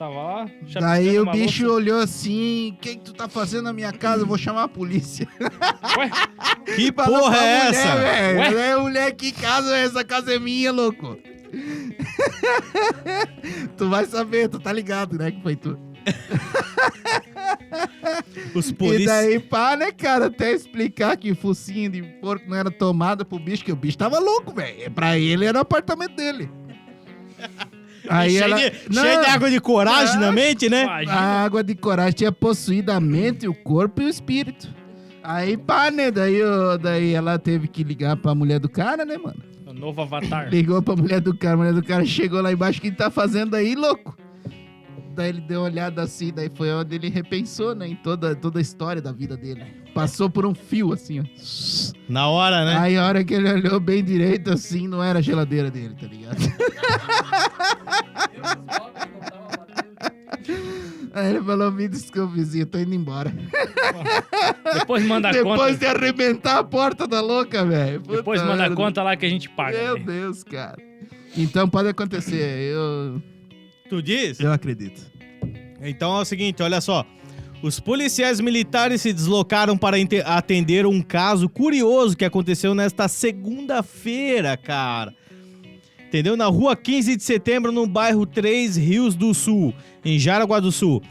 Tava 0.01 0.15
lá. 0.15 0.47
Daí 0.81 1.21
o 1.21 1.31
bicho 1.31 1.65
louça. 1.65 1.77
olhou 1.77 2.01
assim: 2.01 2.71
O 2.71 2.77
que, 2.81 2.97
tu 2.97 3.13
tá 3.13 3.29
fazendo 3.29 3.65
na 3.65 3.73
minha 3.75 3.93
casa? 3.93 4.23
Eu 4.23 4.27
vou 4.27 4.39
chamar 4.39 4.63
a 4.63 4.69
polícia. 4.69 5.29
Ué, 5.99 6.11
Que 6.75 6.91
porra 6.91 7.37
é 7.37 7.67
mulher, 7.67 7.75
essa? 7.75 7.97
velho. 7.97 8.57
Ué? 8.57 8.71
É 8.71 8.77
mulher, 8.79 9.13
que 9.13 9.31
casa 9.31 9.77
é 9.77 9.85
essa? 9.85 10.03
casa 10.03 10.35
é 10.35 10.39
minha, 10.39 10.73
louco. 10.73 11.19
tu 13.77 13.91
vai 13.91 14.07
saber, 14.07 14.49
tu 14.49 14.59
tá 14.59 14.73
ligado, 14.73 15.19
né? 15.19 15.33
Que 15.33 15.43
foi 15.43 15.55
tu. 15.55 15.79
Os 18.55 18.71
E 18.71 18.75
policiais... 18.75 19.27
daí, 19.27 19.39
pá, 19.39 19.77
né, 19.77 19.93
cara? 19.93 20.29
Até 20.29 20.53
explicar 20.53 21.15
que 21.19 21.35
focinho 21.35 21.91
de 21.91 22.01
porco 22.23 22.49
não 22.49 22.57
era 22.57 22.71
tomada 22.71 23.23
pro 23.23 23.39
bicho, 23.39 23.63
que 23.63 23.71
o 23.73 23.77
bicho 23.77 23.99
tava 23.99 24.19
louco, 24.19 24.55
velho. 24.55 24.91
Pra 24.93 25.19
ele 25.19 25.45
era 25.45 25.59
o 25.59 25.61
apartamento 25.61 26.17
dele. 26.17 26.49
Aí 28.09 28.31
cheio, 28.31 28.45
ela. 28.45 28.57
de, 28.57 28.73
Não, 28.95 29.03
cheio 29.03 29.21
de 29.21 29.27
água 29.27 29.51
de 29.51 29.61
coragem 29.61 30.17
Ah. 30.17 30.21
na 30.21 30.33
mente, 30.33 30.69
né? 30.69 30.85
imagina. 30.85 31.13
A 31.13 31.45
água 31.45 31.63
de 31.65 31.75
coragem 31.75 32.13
tinha 32.13 32.33
possuído 32.33 32.93
a 32.93 33.01
mente, 33.01 33.47
o 33.49 33.55
corpo 33.55 34.01
e 34.03 34.07
o 34.07 34.09
espírito. 34.09 34.69
Aí, 35.23 35.57
pá, 35.57 35.91
né? 35.91 36.11
Daí, 36.11 36.43
ó, 36.43 36.77
daí 36.77 37.13
ela 37.15 37.39
teve 37.39 37.69
que 37.69 37.85
ligar 37.85 38.17
pra 38.17 38.35
mulher 38.35 38.59
do 38.59 38.69
cara, 38.69 39.05
né, 39.05 39.17
mano? 39.19 39.37
O 39.67 39.73
novo 39.73 40.01
avatar. 40.03 40.49
Ligou 40.49 40.83
pra 40.83 40.97
mulher 40.97 41.21
do 41.21 41.37
cara, 41.37 41.55
a 41.55 41.57
mulher 41.59 41.73
do 41.75 41.83
cara 41.83 42.05
chegou 42.05 42.41
lá 42.41 42.51
embaixo, 42.53 42.79
o 42.79 42.83
que 42.83 42.89
ele 42.89 42.97
tá 42.97 43.11
fazendo 43.11 43.55
aí, 43.55 43.75
louco? 43.75 44.17
Daí 45.15 45.29
ele 45.31 45.41
deu 45.41 45.61
uma 45.61 45.67
olhada 45.67 46.03
assim, 46.03 46.33
daí 46.33 46.51
foi 46.55 46.71
onde 46.73 46.95
ele 46.95 47.09
repensou, 47.09 47.75
né, 47.75 47.89
em 47.89 47.97
toda, 47.97 48.35
toda 48.35 48.59
a 48.59 48.63
história 48.63 49.03
da 49.03 49.13
vida 49.13 49.37
dele. 49.37 49.65
Passou 49.95 50.31
por 50.31 50.47
um 50.47 50.55
fio, 50.55 50.93
assim, 50.93 51.21
ó. 51.21 51.25
Na 52.09 52.29
hora, 52.29 52.65
né? 52.65 52.77
Aí 52.79 52.97
a 52.97 53.05
hora 53.07 53.25
que 53.25 53.35
ele 53.35 53.51
olhou 53.51 53.81
bem 53.81 54.05
direito, 54.05 54.51
assim, 54.51 54.87
não 54.87 55.03
era 55.03 55.19
a 55.19 55.23
geladeira 55.23 55.71
dele, 55.71 55.95
tá 56.01 56.07
ligado? 56.07 56.39
Aí 61.13 61.31
ele 61.31 61.43
falou, 61.43 61.73
me 61.73 61.89
desculpe, 61.89 62.35
vizinho, 62.35 62.67
tô 62.67 62.79
indo 62.79 62.95
embora. 62.95 63.33
Depois 64.75 65.05
manda 65.05 65.29
a 65.29 65.33
Depois 65.33 65.61
conta. 65.61 65.77
de 65.77 65.87
arrebentar 65.87 66.59
a 66.59 66.65
porta 66.65 67.07
da 67.07 67.21
louca, 67.21 67.65
velho. 67.65 68.01
Depois 68.01 68.41
manda 68.43 68.67
a 68.67 68.75
conta 68.75 69.03
lá 69.03 69.17
que 69.17 69.27
a 69.27 69.29
gente 69.29 69.49
paga. 69.51 69.77
Meu 69.77 69.95
velho. 69.95 70.07
Deus, 70.07 70.45
cara. 70.45 70.79
Então 71.37 71.69
pode 71.69 71.89
acontecer, 71.89 72.73
eu, 72.73 73.21
Tu 73.91 74.01
diz? 74.01 74.39
eu 74.39 74.53
acredito. 74.53 75.03
Então 75.83 76.17
é 76.17 76.21
o 76.21 76.25
seguinte, 76.25 76.63
olha 76.63 76.81
só. 76.81 77.05
Os 77.61 77.81
policiais 77.81 78.41
militares 78.41 79.03
se 79.03 79.13
deslocaram 79.13 79.77
para 79.77 79.97
atender 80.25 80.87
um 80.87 81.03
caso 81.03 81.49
curioso 81.49 82.17
que 82.17 82.25
aconteceu 82.25 82.75
nesta 82.75 83.09
segunda-feira, 83.09 84.57
cara. 84.57 85.13
Entendeu? 86.07 86.37
Na 86.37 86.47
rua 86.47 86.75
15 86.77 87.17
de 87.17 87.23
setembro, 87.23 87.71
no 87.73 87.87
bairro 87.87 88.25
3 88.25 88.77
Rios 88.77 89.15
do 89.15 89.35
Sul, 89.35 89.75
em 90.05 90.19
Jaraguá 90.19 90.61
do 90.61 90.73
Sul. 90.73 91.03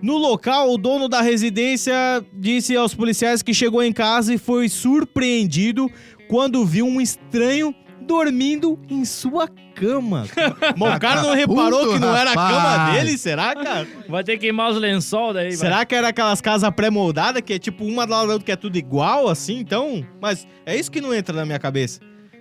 No 0.00 0.16
local, 0.16 0.72
o 0.72 0.78
dono 0.78 1.08
da 1.08 1.20
residência 1.20 1.94
disse 2.34 2.74
aos 2.74 2.94
policiais 2.94 3.42
que 3.42 3.54
chegou 3.54 3.82
em 3.82 3.92
casa 3.92 4.34
e 4.34 4.38
foi 4.38 4.68
surpreendido 4.68 5.88
quando 6.28 6.64
viu 6.64 6.86
um 6.86 7.00
estranho 7.00 7.74
dormindo 8.02 8.78
em 8.90 9.04
sua 9.04 9.48
cama. 9.74 10.26
Mas 10.76 10.96
o 10.96 11.00
cara 11.00 11.22
não 11.22 11.34
reparou 11.34 11.92
que 11.94 11.98
não 11.98 12.14
era 12.16 12.32
a 12.32 12.34
cama 12.34 12.92
dele, 12.92 13.16
será, 13.16 13.54
cara? 13.54 13.86
Vai 14.08 14.22
ter 14.22 14.32
que 14.32 14.40
queimar 14.40 14.70
os 14.70 14.76
lençol 14.78 15.32
daí, 15.32 15.48
vai. 15.48 15.56
Será 15.56 15.84
que 15.86 15.94
era 15.94 16.08
aquelas 16.08 16.40
casas 16.40 16.70
pré-moldadas 16.70 17.40
que 17.42 17.54
é 17.54 17.58
tipo 17.58 17.84
uma 17.84 18.04
do 18.06 18.12
lado 18.12 18.26
da 18.26 18.32
outra 18.34 18.44
que 18.46 18.52
é 18.52 18.56
tudo 18.56 18.76
igual, 18.76 19.28
assim? 19.28 19.58
Então, 19.58 20.06
mas 20.20 20.46
é 20.66 20.76
isso 20.76 20.90
que 20.90 21.00
não 21.00 21.14
entra 21.14 21.34
na 21.34 21.44
minha 21.46 21.58
cabeça. 21.58 22.00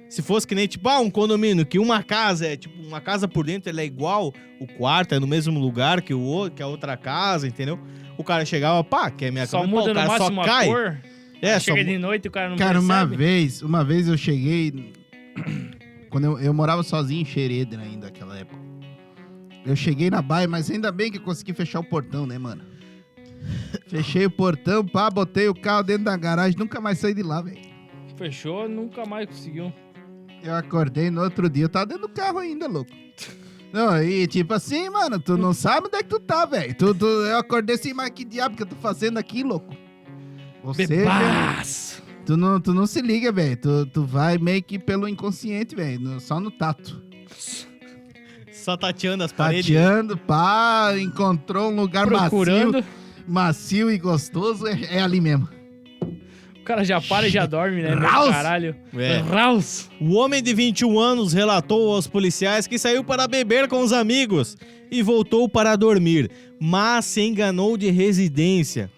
Se 0.10 0.22
fosse 0.22 0.46
que 0.46 0.54
nem 0.54 0.68
tipo, 0.68 0.90
ah, 0.90 1.00
um 1.00 1.10
condomínio, 1.10 1.66
que 1.66 1.80
uma 1.80 2.04
casa 2.04 2.46
é 2.46 2.58
tipo, 2.58 2.76
uma 2.86 3.00
casa 3.00 3.30
por 3.30 3.46
dentro 3.46 3.70
ela 3.70 3.80
é 3.80 3.86
igual, 3.86 4.34
o 4.60 4.68
quarto 4.68 5.16
é 5.16 5.20
no 5.20 5.26
mesmo 5.28 5.58
lugar 5.58 6.02
que 6.02 6.14
o 6.14 6.20
outro, 6.20 6.56
que 6.56 6.62
a 6.62 6.68
outra 6.68 6.98
casa, 6.98 7.48
entendeu? 7.48 7.80
O 8.18 8.24
cara 8.24 8.44
chegava, 8.44 8.84
pá, 8.84 9.10
que 9.10 9.24
é 9.24 9.32
minha 9.32 9.46
Só 9.46 9.62
cama, 9.62 9.70
muda 9.70 9.86
o 9.86 9.88
no 9.90 9.94
cara 9.94 10.08
máximo 10.10 10.44
só 10.44 10.50
cai. 10.50 10.68
cor. 10.68 10.98
É, 11.42 11.54
só 11.54 11.74
Chega 11.74 11.86
de 11.86 11.98
noite 11.98 12.26
e 12.26 12.28
o 12.28 12.32
cara 12.32 12.50
não 12.50 12.58
Cara, 12.58 12.80
uma 12.80 12.94
percebe. 13.00 13.16
vez, 13.16 13.62
uma 13.62 13.84
vez 13.86 14.08
eu 14.10 14.18
cheguei. 14.18 14.92
Quando 16.10 16.26
eu, 16.26 16.40
eu 16.40 16.54
morava 16.54 16.84
sozinho 16.84 17.22
em 17.22 17.26
Xereder 17.26 17.80
ainda 17.80 18.08
naquela 18.08 18.38
época. 18.38 18.60
Eu 19.66 19.76
cheguei 19.76 20.10
na 20.10 20.22
baia, 20.22 20.48
mas 20.48 20.70
ainda 20.72 20.92
bem 20.92 21.12
que 21.12 21.18
eu 21.18 21.22
consegui 21.22 21.54
fechar 21.54 21.80
o 21.80 21.84
portão, 21.84 22.26
né, 22.26 22.38
mano? 22.38 22.64
Fechei 23.88 24.26
o 24.26 24.32
portão, 24.32 24.86
pá, 24.86 25.10
botei 25.10 25.48
o 25.48 25.54
carro 25.54 25.84
dentro 25.84 26.04
da 26.06 26.18
garagem, 26.18 26.58
nunca 26.58 26.80
mais 26.82 27.00
saí 27.00 27.14
de 27.14 27.24
lá, 27.24 27.42
velho. 27.42 27.60
Fechou, 28.18 28.68
nunca 28.68 29.06
mais 29.06 29.28
conseguiu. 29.28 29.72
Eu 30.44 30.56
acordei 30.56 31.10
no 31.10 31.22
outro 31.22 31.50
dia, 31.50 31.64
eu 31.66 31.70
tava 31.70 31.86
dentro 31.88 32.08
do 32.08 32.10
carro 32.14 32.40
ainda, 32.40 32.68
louco. 32.68 32.92
Não, 33.72 34.04
e 34.04 34.28
tipo 34.28 34.54
assim, 34.54 34.90
mano, 34.90 35.20
tu 35.20 35.38
não 35.38 35.54
sabe 35.54 35.88
onde 35.88 35.96
é 35.98 36.04
que 36.04 36.10
tu 36.10 36.20
tá, 36.20 36.46
velho. 36.46 36.76
Tu, 36.76 36.94
tu- 36.94 37.06
eu 37.06 37.38
acordei 37.38 37.76
assim, 37.76 37.94
mas 37.94 38.10
que 38.10 38.26
diabo 38.26 38.56
que 38.58 38.64
eu 38.64 38.68
tô 38.68 38.76
fazendo 38.76 39.18
aqui, 39.18 39.44
louco? 39.44 39.74
Ou 40.64 40.74
seja, 40.74 40.88
Bebaço. 40.90 41.91
Tu 42.26 42.38
não, 42.38 42.60
tu 42.60 42.74
não 42.74 42.86
se 42.86 43.02
liga, 43.02 43.32
velho. 43.32 43.58
Tu, 43.58 43.86
tu 43.88 44.04
vai 44.04 44.38
meio 44.38 44.62
que 44.64 44.78
pelo 44.80 45.08
inconsciente, 45.08 45.76
velho. 45.76 46.20
Só 46.20 46.40
no 46.40 46.52
tato. 46.52 47.02
só 48.52 48.78
tateando 48.78 49.24
as 49.24 49.32
paredes. 49.32 49.66
Tateando, 49.66 50.18
pá, 50.18 50.94
encontrou 50.98 51.72
um 51.72 51.76
lugar 51.76 52.08
Procurando. 52.08 52.74
macio, 52.74 52.90
macio 53.28 53.92
e 53.92 53.98
gostoso, 53.98 54.68
é, 54.68 54.98
é 54.98 55.02
ali 55.02 55.20
mesmo. 55.20 55.48
O 56.62 56.64
cara 56.64 56.84
já 56.86 57.02
para 57.02 57.28
e 57.28 57.32
já 57.32 57.48
dorme, 57.48 57.82
né? 57.82 57.90
Raus. 57.96 58.30
caralho. 58.30 58.76
É. 58.96 59.18
Raus. 59.18 59.90
O 60.00 60.14
homem 60.14 60.44
de 60.44 60.54
21 60.54 61.00
anos 61.00 61.34
relatou 61.34 61.94
aos 61.94 62.06
policiais 62.06 62.68
que 62.68 62.78
saiu 62.78 63.04
para 63.04 63.28
beber 63.28 63.68
com 63.68 63.82
os 63.82 63.92
amigos 63.92 64.56
e 64.92 65.02
voltou 65.02 65.50
para 65.50 65.76
dormir, 65.76 66.30
mas 66.60 67.06
se 67.06 67.22
enganou 67.22 67.76
de 67.76 67.90
residência. 67.90 68.92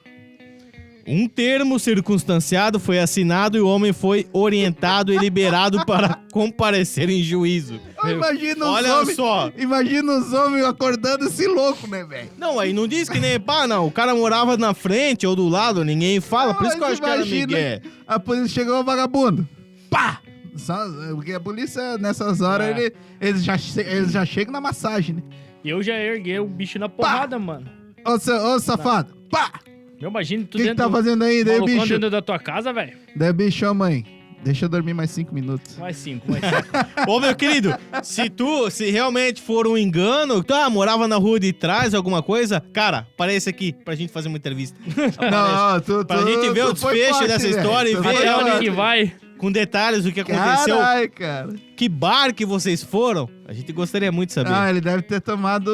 Um 1.06 1.28
termo 1.28 1.78
circunstanciado 1.80 2.80
foi 2.80 2.98
assinado 2.98 3.58
e 3.58 3.60
o 3.62 3.68
homem 3.68 3.92
foi 3.92 4.26
orientado 4.32 5.14
e 5.14 5.18
liberado 5.18 5.84
para 5.86 6.18
comparecer 6.32 7.10
em 7.10 7.22
juízo. 7.22 7.80
Meu- 8.04 8.16
Imagina 8.18 8.66
os 8.66 8.72
Olha 8.72 8.96
homens. 9.00 9.16
só. 9.18 9.52
Imagina 9.58 10.14
os 10.18 10.32
homens 10.32 10.64
acordando 10.66 11.26
esse 11.28 11.46
louco, 11.48 11.88
né, 11.88 12.06
velho? 12.06 12.30
Não, 12.38 12.58
aí 12.60 12.72
não 12.72 12.88
diz 12.88 13.10
que 13.10 13.20
nem 13.20 13.38
pá, 13.40 13.68
não. 13.68 13.88
O 13.88 13.92
cara 13.92 14.16
morava 14.16 14.56
na 14.56 14.74
frente 14.74 15.28
ou 15.28 15.36
do 15.36 15.50
lado, 15.50 15.84
ninguém 15.84 16.22
fala. 16.22 16.54
Não, 16.54 16.56
Por 16.60 16.68
isso 16.68 16.78
que 16.78 16.84
eu 16.84 16.88
acho 16.88 17.02
que 17.02 17.10
era 17.10 17.26
Miguel. 17.26 17.82
A 18.08 18.20
polícia 18.20 18.48
chegou, 18.50 18.82
vagabundo. 18.84 19.48
Pá! 19.90 20.22
Só- 20.56 20.86
porque 21.16 21.34
a 21.34 21.40
polícia, 21.40 21.98
nessas 21.98 22.40
horas, 22.40 22.68
É. 22.68 22.72
ele- 22.80 22.94
eles, 23.20 23.44
já, 23.44 23.56
eles 23.78 24.12
já 24.12 24.26
chegam 24.26 24.54
na 24.54 24.62
massagem, 24.62 25.16
né? 25.16 25.24
E 25.64 25.70
eu 25.70 25.82
já 25.84 25.96
erguei 25.98 26.40
o 26.40 26.46
bicho 26.46 26.78
na 26.80 26.88
porrada, 26.88 27.38
mano. 27.40 27.66
Ô, 28.06 28.18
seu- 28.20 28.36
ô 28.38 28.60
safado, 28.60 29.14
pá! 29.32 29.52
Meu, 30.00 30.10
imagina 30.10 30.44
O 30.44 30.46
tu 30.48 30.58
que, 30.58 30.64
que 30.64 30.70
dentro 30.70 30.84
tá 30.86 30.90
fazendo 30.92 31.24
aí? 31.24 31.44
Daí 31.44 31.56
o 31.58 31.60
malucão 31.62 31.82
bicho. 31.84 31.94
dentro 31.94 32.10
da 32.10 32.22
tua 32.22 32.40
casa, 32.40 32.74
velho. 32.74 32.94
Daí 33.16 33.30
o 33.30 33.34
bicho, 33.34 33.74
mãe, 33.74 34.04
deixa 34.44 34.66
eu 34.66 34.70
dormir 34.70 34.94
mais 34.94 35.12
cinco 35.12 35.34
minutos. 35.34 35.78
Mais 35.78 35.96
cinco, 35.96 36.30
mais 36.30 36.44
cinco. 36.44 36.68
Ô, 37.10 37.20
meu 37.22 37.34
querido, 37.36 37.74
se 38.04 38.30
tu, 38.30 38.70
se 38.70 38.90
realmente 38.92 39.42
for 39.42 39.66
um 39.68 39.78
engano, 39.78 40.44
tu 40.44 40.54
ah, 40.54 40.70
morava 40.70 41.08
na 41.08 41.16
rua 41.16 41.40
de 41.40 41.54
trás, 41.54 41.94
alguma 41.94 42.22
coisa, 42.22 42.60
cara, 42.74 43.08
aparece 43.14 43.50
aqui 43.50 43.72
pra 43.72 43.96
gente 43.96 44.12
fazer 44.12 44.28
uma 44.28 44.38
entrevista. 44.38 44.78
Não, 45.32 45.76
ó, 45.76 45.80
tu, 45.80 46.04
Pra 46.06 46.18
tu, 46.18 46.28
gente 46.28 46.50
ver 46.54 46.66
tu 46.66 46.72
o 46.72 46.76
foi 46.76 46.96
desfecho 46.96 47.14
forte, 47.20 47.28
dessa 47.30 47.48
velho. 47.48 47.58
história 47.58 47.90
e 47.90 47.96
Tu 47.96 48.02
ver 48.02 48.10
foi 48.10 48.18
Até 48.18 48.30
Olha, 48.36 48.38
onde 48.42 48.50
forte. 48.52 48.64
que 48.66 48.72
vai? 48.72 49.14
Com 49.44 49.52
detalhes 49.52 50.06
do 50.06 50.12
que 50.14 50.22
aconteceu, 50.22 50.78
Carai, 50.78 51.08
cara. 51.10 51.50
que 51.76 51.90
bar 51.90 52.34
que 52.34 52.46
vocês 52.46 52.82
foram, 52.82 53.28
a 53.46 53.52
gente 53.52 53.74
gostaria 53.74 54.10
muito 54.10 54.30
de 54.30 54.36
saber. 54.36 54.54
Ah, 54.54 54.70
ele 54.70 54.80
deve 54.80 55.02
ter 55.02 55.20
tomado 55.20 55.68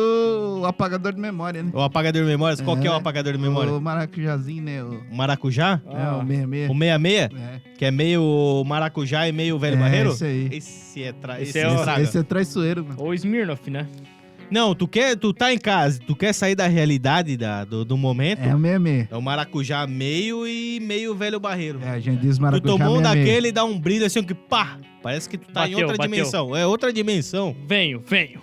o 0.61 0.65
apagador 0.65 1.13
de 1.13 1.21
memória, 1.21 1.61
né? 1.61 1.69
O 1.71 1.79
apagador 1.81 2.23
de 2.23 2.27
memórias, 2.27 2.59
qual 2.61 2.75
que 2.75 2.87
é 2.87 2.89
o 2.89 2.95
É. 2.95 2.97
apagador 2.97 3.31
de 3.33 3.37
memória? 3.37 3.71
O 3.71 3.79
maracujazinho, 3.79 4.63
né? 4.63 4.83
O, 4.83 5.03
O 5.11 5.15
maracujá? 5.15 5.79
É, 5.85 5.89
o 5.89 6.21
Ah, 6.21 6.25
66. 6.25 6.69
O 6.71 6.73
66? 6.73 7.29
É. 7.39 7.61
Que 7.77 7.85
é 7.85 7.91
meio 7.91 8.63
maracujá 8.65 9.27
e 9.27 9.31
meio 9.31 9.59
velho 9.59 9.75
É, 9.75 9.79
barreiro? 9.79 10.09
esse 10.09 10.25
aí. 10.25 10.49
Esse 10.51 11.03
é, 11.03 11.11
tra... 11.13 11.39
Esse 11.39 11.49
esse 11.51 11.59
é 11.59 11.67
o-. 11.69 12.01
Esse 12.01 12.17
é 12.17 12.23
traiçoeiro, 12.23 12.83
mano. 12.83 12.95
Ou 12.99 13.13
Smirnoff, 13.13 13.69
né? 13.69 13.85
Não, 14.51 14.73
tu 14.73 14.87
quer, 14.87 15.15
tu 15.15 15.33
tá 15.33 15.53
em 15.53 15.57
casa, 15.57 15.99
tu 16.05 16.15
quer 16.15 16.33
sair 16.33 16.55
da 16.55 16.67
realidade 16.67 17.37
da, 17.37 17.63
do, 17.63 17.85
do 17.85 17.95
momento. 17.97 18.39
É 18.39 18.55
o 18.55 18.59
66. 18.59 19.07
É 19.11 19.15
o 19.17 19.21
maracujá 19.21 19.85
meio 19.87 20.47
e 20.47 20.79
meio 20.81 21.13
velho 21.15 21.39
barreiro. 21.39 21.79
É, 21.83 21.89
a 21.89 21.99
gente 21.99 22.19
diz 22.21 22.37
tu 22.37 22.41
maracujá 22.41 22.77
tomou 22.77 22.93
um 22.93 23.01
66. 23.03 23.25
daquele 23.25 23.47
e 23.49 23.51
dá 23.51 23.63
um 23.63 23.79
brilho 23.79 24.05
assim 24.05 24.23
que 24.23 24.33
pá, 24.33 24.77
parece 25.03 25.29
que 25.29 25.37
tu 25.37 25.47
tá 25.51 25.67
em 25.67 25.71
Bateu, 25.71 25.87
outra 25.87 25.97
bateu. 25.97 26.11
dimensão. 26.11 26.55
É 26.55 26.65
outra 26.65 26.91
dimensão. 26.91 27.55
Venho, 27.67 28.01
venho. 28.05 28.41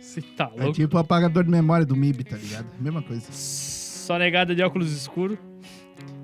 Você 0.00 0.22
tá 0.22 0.50
É 0.56 0.60
louco? 0.62 0.74
tipo 0.74 0.96
o 0.96 1.00
apagador 1.00 1.44
de 1.44 1.50
memória 1.50 1.84
do 1.84 1.94
MIB, 1.96 2.24
tá 2.24 2.36
ligado? 2.36 2.66
Mesma 2.80 3.02
coisa. 3.02 3.26
Só 3.30 4.18
negada 4.18 4.54
de 4.54 4.62
óculos 4.62 4.90
escuros. 4.92 5.36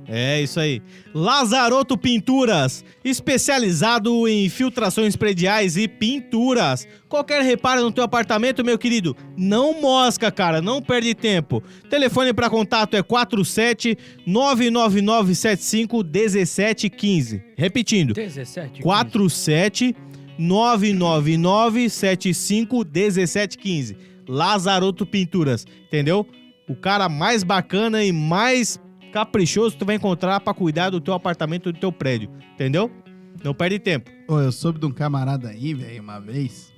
É 0.07 0.41
isso 0.41 0.61
aí. 0.61 0.83
Lazaroto 1.15 1.97
Pinturas, 1.97 2.85
especializado 3.05 4.29
em 4.29 4.49
filtrações 4.49 5.17
prediais 5.17 5.77
e 5.77 5.89
pinturas. 5.89 6.87
Qualquer 7.09 7.43
reparo 7.43 7.83
no 7.83 7.93
teu 7.93 8.05
apartamento, 8.05 8.65
meu 8.65 8.79
querido, 8.79 9.17
não 9.37 9.81
mosca, 9.81 10.31
cara, 10.31 10.61
não 10.61 10.83
perde 10.83 11.15
tempo. 11.15 11.63
Telefone 11.89 12.33
para 12.33 12.51
contato 12.51 12.95
é 12.97 13.03
47 13.03 13.97
99975 14.27 16.05
1715. 16.05 17.43
Repetindo, 17.57 18.15
17. 18.15 18.83
47 18.83 19.97
999 20.39 21.89
75 21.89 22.85
1715. 22.85 23.97
Lazaroto 24.29 25.07
Pinturas, 25.07 25.67
entendeu? 25.87 26.27
O 26.69 26.75
cara 26.75 27.09
mais 27.09 27.43
bacana 27.43 28.03
e 28.03 28.11
mais 28.11 28.81
caprichoso 29.15 29.77
tu 29.77 29.85
vai 29.87 29.95
encontrar 29.95 30.41
pra 30.41 30.53
cuidar 30.53 30.91
do 30.91 31.01
teu 31.01 31.15
apartamento, 31.15 31.73
do 31.73 31.79
teu 31.79 31.93
prédio, 31.93 32.29
entendeu? 32.55 32.91
Não 33.45 33.55
perde 33.55 33.79
tempo. 33.79 34.11
Ô, 34.29 34.41
eu 34.41 34.51
soube 34.51 34.81
de 34.81 34.87
um 34.87 34.91
camarada 34.91 35.49
aí, 35.51 35.73
velho, 35.73 36.03
uma 36.03 36.19
vez, 36.19 36.73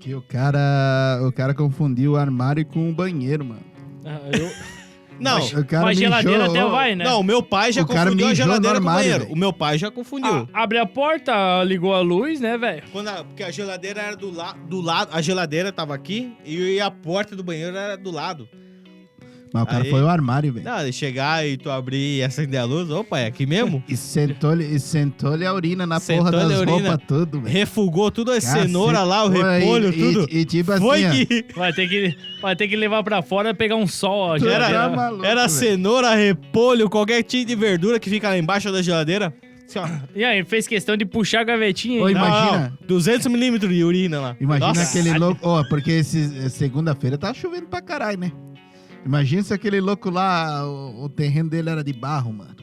que 0.00 0.12
o 0.14 0.20
cara, 0.20 1.20
o 1.22 1.30
cara 1.32 1.54
confundiu 1.54 2.12
o 2.12 2.16
armário 2.16 2.66
com 2.66 2.90
o 2.90 2.92
banheiro, 2.92 3.44
mano. 3.44 3.62
Ah, 4.04 4.18
eu- 4.36 4.50
Não, 5.20 5.40
O 5.44 5.64
cara 5.66 5.82
Mas 5.86 5.98
geladeira 5.98 6.38
mijou, 6.44 6.50
até 6.54 6.64
ó, 6.64 6.68
vai, 6.70 6.94
né? 6.94 7.04
não, 7.04 7.18
o 7.18 7.24
meu 7.24 7.42
pai 7.42 7.72
já 7.72 7.82
O 7.82 7.86
confundiu 7.86 8.28
a 8.28 8.34
geladeira 8.34 8.78
com 8.78 8.84
o 8.84 8.88
armário, 8.88 9.00
banheiro. 9.02 9.24
velho. 9.24 9.34
O 9.34 9.36
meu 9.36 9.52
pai 9.52 9.76
já 9.76 9.90
confundiu. 9.90 10.48
Ah, 10.52 10.62
abre 10.62 10.78
a 10.78 10.86
porta, 10.86 11.32
ligou 11.64 11.92
a 11.92 11.98
luz, 12.00 12.40
né, 12.40 12.56
velho? 12.56 12.84
Quando 12.92 13.08
a- 13.08 13.24
porque 13.24 13.42
a 13.42 13.50
geladeira 13.50 14.00
era 14.00 14.16
do, 14.16 14.30
la, 14.30 14.52
do 14.52 14.80
lado, 14.80 15.10
a 15.12 15.20
geladeira 15.20 15.72
tava 15.72 15.92
aqui 15.92 16.32
e 16.44 16.80
a 16.80 16.88
porta 16.88 17.34
do 17.34 17.42
banheiro 17.42 17.76
era 17.76 17.96
do 17.96 18.12
lado. 18.12 18.48
Mas 19.52 19.62
o 19.62 19.66
cara 19.66 19.84
Aí- 19.84 19.90
foi 19.90 20.02
o 20.02 20.08
armário, 20.08 20.52
velho. 20.52 20.64
Não, 20.64 20.84
de 20.84 20.92
chegar 20.92 21.46
e 21.46 21.56
tu 21.56 21.70
abrir 21.70 22.18
e 22.18 22.22
acender 22.22 22.60
a 22.60 22.64
luz, 22.64 22.90
opa, 22.90 23.18
é 23.18 23.26
aqui 23.26 23.46
mesmo? 23.46 23.82
E 23.88 23.96
sentou-lhe 23.96 24.64
e 24.64 24.78
sentou-lhe 24.78 25.46
a 25.46 25.52
urina 25.54 25.86
na 25.86 26.00
porra 26.00 26.06
Sentou-lhe 26.30 26.48
das 26.48 26.52
a 26.58 26.60
urina. 26.60 26.72
roupas 26.90 26.98
tudo, 27.08 27.40
velho. 27.40 27.52
Refugou 27.52 28.10
tudo 28.10 28.30
a 28.32 28.40
cenoura 28.40 29.02
lá, 29.02 29.24
o 29.24 29.30
Pô, 29.30 29.38
e- 29.38 29.58
repolho, 29.58 29.88
e, 29.88 29.92
tudo. 29.92 30.26
E, 30.30 30.44
tipo 30.44 30.72
assim, 30.72 30.82
Foi 30.84 31.02
que 31.24 31.44
Vai 31.56 31.72
ter 31.72 31.88
que, 31.88 32.16
vai 32.42 32.56
ter 32.56 32.68
que 32.68 32.76
levar 32.76 33.02
pra 33.02 33.22
fora 33.22 33.50
e 33.50 33.54
pegar 33.54 33.76
um 33.76 33.86
sol, 33.86 34.32
ó. 34.32 34.34
Tu 34.36 34.44
geladeira. 34.44 34.72
tá 34.88 34.88
maluco, 34.96 35.24
era 35.24 35.40
velho. 35.46 35.50
cenoura, 35.50 36.14
repolho, 36.14 36.88
qualquer 36.90 37.22
tipo 37.22 37.46
de 37.48 37.54
verdura 37.56 37.98
que 37.98 38.10
fica 38.10 38.28
lá 38.28 38.38
embaixo 38.38 38.70
da 38.70 38.82
geladeira. 38.82 39.32
Assim, 39.68 39.78
ó. 39.80 39.86
E 40.16 40.24
aí, 40.24 40.42
fez 40.44 40.66
questão 40.66 40.96
de 40.96 41.04
puxar 41.04 41.40
a 41.40 41.44
gavetinha. 41.44 42.02
Oi, 42.02 42.12
hein? 42.12 42.16
Não, 42.18 42.26
imagina. 42.26 42.72
não, 42.80 42.86
200 42.86 43.26
milímetros 43.26 43.70
de 43.70 43.84
urina 43.84 44.18
lá. 44.18 44.36
Imagina 44.40 44.68
Nossa. 44.68 44.82
aquele 44.82 45.18
louco. 45.18 45.40
Ó, 45.46 45.62
porque 45.68 45.90
esse- 45.90 46.48
segunda-feira 46.48 47.18
tá 47.18 47.34
chovendo 47.34 47.66
pra 47.66 47.82
caralho, 47.82 48.18
né? 48.18 48.32
Imagina 49.04 49.42
se 49.42 49.54
aquele 49.54 49.80
louco 49.80 50.10
lá, 50.10 50.66
o, 50.66 51.04
o 51.04 51.08
terreno 51.08 51.48
dele 51.48 51.70
era 51.70 51.82
de 51.84 51.92
barro, 51.92 52.32
mano. 52.32 52.56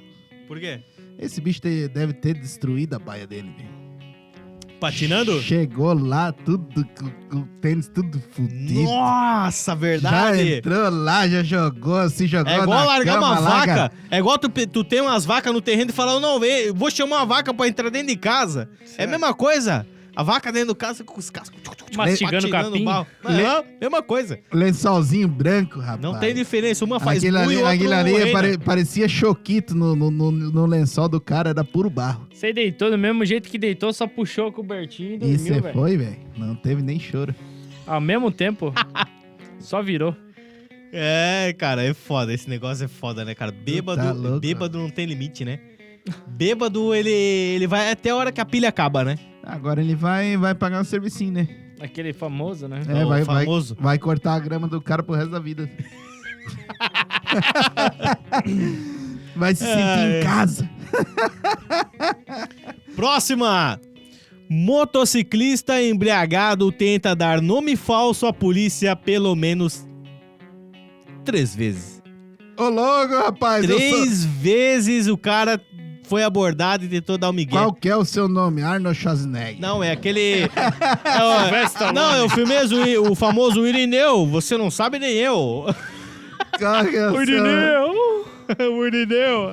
Por 0.47 0.59
quê? 0.59 0.81
Esse 1.17 1.41
bicho 1.41 1.61
te- 1.61 1.87
deve 1.87 2.13
ter 2.13 2.33
destruído 2.35 2.95
a 2.95 2.99
baia 2.99 3.25
dele, 3.25 3.51
velho. 3.57 3.75
Patinando? 4.79 5.41
Chegou 5.41 5.93
lá, 5.93 6.31
tudo, 6.33 6.85
com, 6.99 7.09
com 7.29 7.37
o 7.37 7.47
tênis 7.61 7.87
tudo 7.87 8.21
fudido. 8.31 8.83
Nossa, 8.83 9.71
Já 9.71 9.75
verdade. 9.75 10.53
entrou 10.55 10.89
lá, 10.89 11.27
já 11.27 11.41
jogou, 11.41 12.07
se 12.09 12.27
jogou 12.27 12.51
É 12.51 12.57
igual 12.61 12.79
na 12.79 12.85
largar 12.85 13.13
cama, 13.15 13.31
uma 13.31 13.39
larga- 13.39 13.75
vaca. 13.83 13.95
É 14.11 14.19
igual 14.19 14.37
tu, 14.37 14.49
tu 14.49 14.83
tem 14.83 14.99
umas 15.01 15.25
vacas 15.25 15.53
no 15.53 15.61
terreno 15.61 15.89
e 15.91 15.93
falar, 15.93 16.19
não, 16.19 16.39
vem, 16.39 16.71
vou 16.73 16.91
chamar 16.91 17.17
uma 17.17 17.25
vaca 17.25 17.53
pra 17.53 17.67
entrar 17.67 17.89
dentro 17.89 18.09
de 18.09 18.17
casa. 18.17 18.69
É 18.97 19.05
a 19.05 19.07
mesma 19.07 19.33
coisa. 19.33 19.87
A 20.15 20.23
vaca 20.23 20.51
dentro 20.51 20.69
do 20.69 20.75
casa 20.75 21.03
com 21.03 21.19
os 21.19 21.29
cascos. 21.29 21.59
Mastigando 21.95 22.49
capim. 22.49 22.79
no 22.79 22.85
barro. 22.85 23.07
Aham, 23.23 23.63
mesma 23.81 24.01
coisa. 24.01 24.39
Lençolzinho 24.53 25.27
branco, 25.27 25.79
rapaz. 25.79 26.01
Não 26.01 26.19
tem 26.19 26.33
diferença. 26.33 26.85
Uma 26.85 26.99
faz 26.99 27.19
Aquilo 27.23 27.37
ali, 27.37 27.53
e 27.53 27.57
o 27.57 27.59
outro 27.59 27.73
aquilo 27.73 27.93
ali 27.93 28.31
pare- 28.31 28.57
parecia 28.57 29.07
choquito 29.09 29.75
no, 29.75 29.95
no, 29.95 30.09
no, 30.11 30.31
no 30.31 30.65
lençol 30.65 31.09
do 31.09 31.19
cara, 31.19 31.49
era 31.49 31.63
puro 31.63 31.89
barro. 31.89 32.27
Você 32.33 32.53
deitou 32.53 32.89
do 32.89 32.97
mesmo 32.97 33.25
jeito 33.25 33.49
que 33.49 33.57
deitou, 33.57 33.91
só 33.93 34.07
puxou 34.07 34.47
a 34.47 34.51
cobertinha 34.51 35.11
e 35.11 35.15
E 35.15 35.17
dormiu, 35.17 35.37
você 35.39 35.61
velho. 35.61 35.73
foi, 35.73 35.97
velho. 35.97 36.17
Não 36.37 36.55
teve 36.55 36.81
nem 36.81 36.99
choro. 36.99 37.35
Ao 37.85 37.99
mesmo 38.01 38.31
tempo, 38.31 38.73
só 39.59 39.81
virou. 39.81 40.15
É, 40.93 41.53
cara, 41.57 41.83
é 41.83 41.93
foda. 41.93 42.33
Esse 42.33 42.49
negócio 42.49 42.85
é 42.85 42.87
foda, 42.87 43.25
né, 43.25 43.35
cara? 43.35 43.51
Bêbado, 43.51 44.01
Tá 44.01 44.11
louco, 44.13 44.39
bêbado 44.39 44.77
não 44.77 44.89
tem 44.89 45.05
limite, 45.05 45.43
né? 45.43 45.59
Bêbado, 46.27 46.93
ele, 46.93 47.09
ele 47.11 47.67
vai 47.67 47.91
até 47.91 48.11
a 48.11 48.15
hora 48.15 48.31
que 48.31 48.39
a 48.39 48.45
pilha 48.45 48.69
acaba, 48.69 49.03
né? 49.03 49.17
Agora 49.45 49.79
ele 49.79 49.93
vai, 49.95 50.35
vai 50.35 50.55
pagar 50.55 50.81
o 50.81 50.85
servicinho, 50.85 51.33
né? 51.33 51.47
Aquele 51.79 52.11
famoso, 52.13 52.67
né? 52.67 52.81
É, 52.87 53.05
O 53.05 53.09
vai, 53.09 53.23
vai, 53.23 53.45
famoso. 53.45 53.77
vai 53.79 53.99
cortar 53.99 54.33
a 54.33 54.39
grama 54.39 54.67
do 54.67 54.81
cara 54.81 55.03
pro 55.03 55.13
resto 55.13 55.29
da 55.31 55.39
vida. 55.39 55.69
vai 59.35 59.53
se 59.53 59.63
sentir 59.65 59.79
é. 59.79 60.19
em 60.19 60.23
casa. 60.23 60.69
Próxima! 62.95 63.79
Motociclista 64.49 65.81
embriagado 65.81 66.71
tenta 66.71 67.15
dar 67.15 67.41
nome 67.41 67.75
falso 67.75 68.27
à 68.27 68.33
polícia 68.33 68.95
pelo 68.95 69.35
menos 69.35 69.85
três 71.23 71.55
vezes. 71.55 72.01
Ô, 72.57 72.69
louco, 72.69 73.15
rapaz. 73.15 73.63
eu 73.67 73.71
sou- 73.71 73.77
Três 73.77 74.23
vezes 74.23 75.07
o 75.07 75.17
cara 75.17 75.59
foi 76.05 76.23
abordado 76.23 76.85
e 76.85 76.87
tentou 76.87 77.17
dar 77.17 77.29
um 77.29 77.33
migué. 77.33 77.51
Qual 77.51 77.73
que 77.73 77.89
é 77.89 77.95
o 77.95 78.05
seu 78.05 78.27
nome? 78.27 78.61
Arnold 78.61 78.97
Schwarzenegger. 78.97 79.59
Não, 79.59 79.83
é 79.83 79.91
aquele. 79.91 80.49
É, 81.05 81.91
não, 81.93 82.13
é 82.13 82.23
o 82.23 82.29
filmezo, 82.29 82.75
o 83.09 83.15
famoso 83.15 83.65
Irineu. 83.65 84.25
Você 84.27 84.57
não 84.57 84.69
sabe 84.69 84.99
nem 84.99 85.13
eu. 85.13 85.65
Qual 86.57 86.85
que 86.85 86.95
é 86.95 87.09
o 87.09 87.13
O. 87.13 87.21
Irineu! 87.21 88.25
o 88.77 88.87
Irineu. 88.87 89.49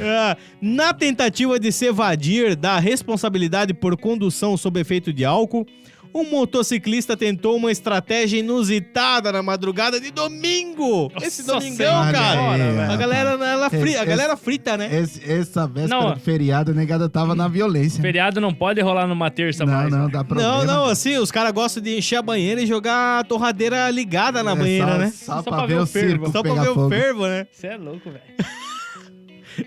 É, 0.00 0.36
na 0.60 0.92
tentativa 0.92 1.58
de 1.58 1.72
se 1.72 1.86
evadir 1.86 2.56
da 2.56 2.78
responsabilidade 2.78 3.74
por 3.74 3.96
condução 3.96 4.56
sob 4.56 4.80
efeito 4.80 5.12
de 5.12 5.24
álcool, 5.24 5.66
um 6.14 6.28
motociclista 6.28 7.16
tentou 7.16 7.56
uma 7.56 7.72
estratégia 7.72 8.38
inusitada 8.38 9.32
na 9.32 9.42
madrugada 9.42 10.00
de 10.00 10.10
domingo. 10.10 11.10
Esse 11.22 11.42
Nossa 11.46 11.54
domingão, 11.60 11.76
senhora, 11.76 12.12
cara. 12.12 12.52
aí, 12.52 12.78
a 12.92 12.96
galera, 12.96 13.30
ela 13.46 13.70
fri- 13.70 13.94
a 13.94 13.98
Esse- 13.98 14.04
galera 14.06 14.36
frita, 14.36 14.76
né? 14.76 14.88
Esse- 14.94 15.30
essa 15.30 15.66
véspera 15.66 16.00
Não. 16.00 16.14
de 16.14 16.20
feriado, 16.20 16.70
a 16.72 16.74
negada 16.74 17.08
tava 17.08 17.34
na 17.34 17.48
violência. 17.48 18.00
Feriado 18.02 18.40
não 18.40 18.52
pode 18.52 18.80
rolar 18.80 19.06
numa 19.06 19.30
terça 19.30 19.64
não, 19.64 19.72
mais. 19.72 19.90
não, 19.90 20.04
né? 20.06 20.10
dá 20.12 20.22
problema. 20.24 20.58
Não, 20.58 20.64
não, 20.64 20.84
assim, 20.86 21.16
os 21.16 21.30
caras 21.30 21.52
gostam 21.52 21.82
de 21.82 21.96
encher 21.96 22.16
a 22.16 22.22
banheira 22.22 22.60
e 22.60 22.66
jogar 22.66 23.20
a 23.20 23.24
torradeira 23.24 23.88
ligada 23.90 24.42
na 24.42 24.52
É 24.52 24.56
banheira, 24.56 24.92
só, 24.92 24.98
né? 24.98 25.12
Só, 25.14 25.42
pra, 25.42 25.66
ver 25.66 25.78
o 25.80 25.86
fervo. 25.86 26.30
Só 26.30 26.42
pra 26.42 26.54
ver 26.54 26.68
o 26.70 26.74
fogo. 26.74 26.88
fervo, 26.90 27.26
né? 27.26 27.46
Você 27.50 27.66
é 27.68 27.76
louco, 27.76 28.10
velho. 28.10 28.22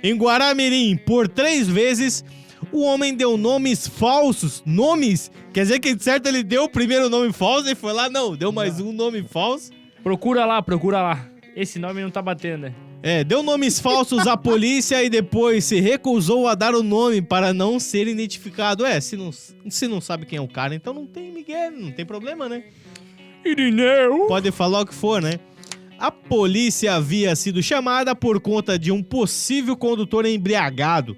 Em 0.04 0.16
Guaramirim, 0.16 0.98
por 0.98 1.28
três 1.28 1.68
vezes, 1.68 2.24
o 2.78 2.84
homem 2.84 3.16
deu 3.16 3.38
nomes 3.38 3.88
falsos. 3.88 4.62
Nomes? 4.66 5.32
Quer 5.54 5.64
dizer 5.64 5.80
que, 5.80 5.96
de 5.96 6.04
certo, 6.04 6.28
ele 6.28 6.44
deu 6.44 6.64
o 6.64 6.70
primeiro 6.70 7.10
nome 7.10 7.32
falso 7.32 7.70
e 7.70 7.76
foi 7.76 7.94
lá, 7.94 8.10
não, 8.10 8.36
deu 8.36 8.52
mais 8.52 8.80
um 8.80 8.92
nome 8.92 9.24
falso. 9.24 9.72
Procura 10.04 10.46
lá, 10.46 10.62
procura 10.62 11.02
lá. 11.02 11.30
Esse 11.56 11.80
nome 11.80 12.02
não 12.02 12.12
tá 12.12 12.22
batendo, 12.22 12.64
né? 12.64 12.76
É, 13.02 13.24
deu 13.24 13.44
nomes 13.44 13.80
falsos 13.80 14.26
à 14.26 14.36
polícia 14.38 15.04
e 15.04 15.10
depois 15.10 15.64
se 15.64 15.80
recusou 15.80 16.48
a 16.48 16.56
dar 16.56 16.74
o 16.74 16.82
nome 16.82 17.22
para 17.22 17.54
não 17.54 17.80
ser 17.80 18.08
identificado. 18.08 18.86
É, 18.86 19.00
se 19.00 19.16
não, 19.16 19.32
se 19.32 19.88
não 19.88 20.02
sabe 20.02 20.26
quem 20.26 20.38
é 20.38 20.42
o 20.42 20.48
cara, 20.48 20.74
então 20.74 20.94
não 20.94 21.06
tem 21.06 21.32
Miguel, 21.32 21.72
não 21.72 21.92
tem 21.92 22.06
problema, 22.06 22.50
né? 22.50 22.64
Irineu! 23.46 24.26
Pode 24.28 24.52
falar 24.52 24.82
o 24.82 24.86
que 24.86 24.94
for, 24.94 25.22
né? 25.22 25.40
A 25.98 26.12
polícia 26.12 26.96
havia 26.96 27.36
sido 27.36 27.62
chamada 27.64 28.16
por 28.16 28.42
conta 28.42 28.78
de 28.78 28.92
um 28.92 29.02
possível 29.02 29.78
condutor 29.78 30.26
embriagado. 30.26 31.16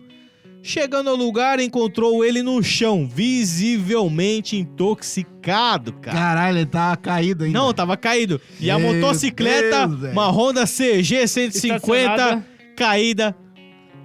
Chegando 0.67 1.09
ao 1.09 1.15
lugar, 1.15 1.61
encontrou 1.61 2.25
ele 2.25 2.43
no 2.43 2.61
chão, 2.61 3.07
visivelmente 3.07 4.57
intoxicado, 4.57 5.93
cara. 5.93 6.17
Caralho, 6.17 6.57
ele 6.57 6.65
tava 6.65 6.97
caído 6.97 7.45
ainda. 7.45 7.57
Não, 7.57 7.73
tava 7.73 7.95
caído. 7.95 8.41
E 8.59 8.69
a 8.69 8.77
Meu 8.77 8.93
motocicleta, 8.93 9.87
Deus, 9.87 10.11
uma 10.11 10.27
Honda 10.29 10.65
CG 10.65 11.25
150, 11.25 11.77
Estacionada. 11.77 12.45
caída 12.75 13.33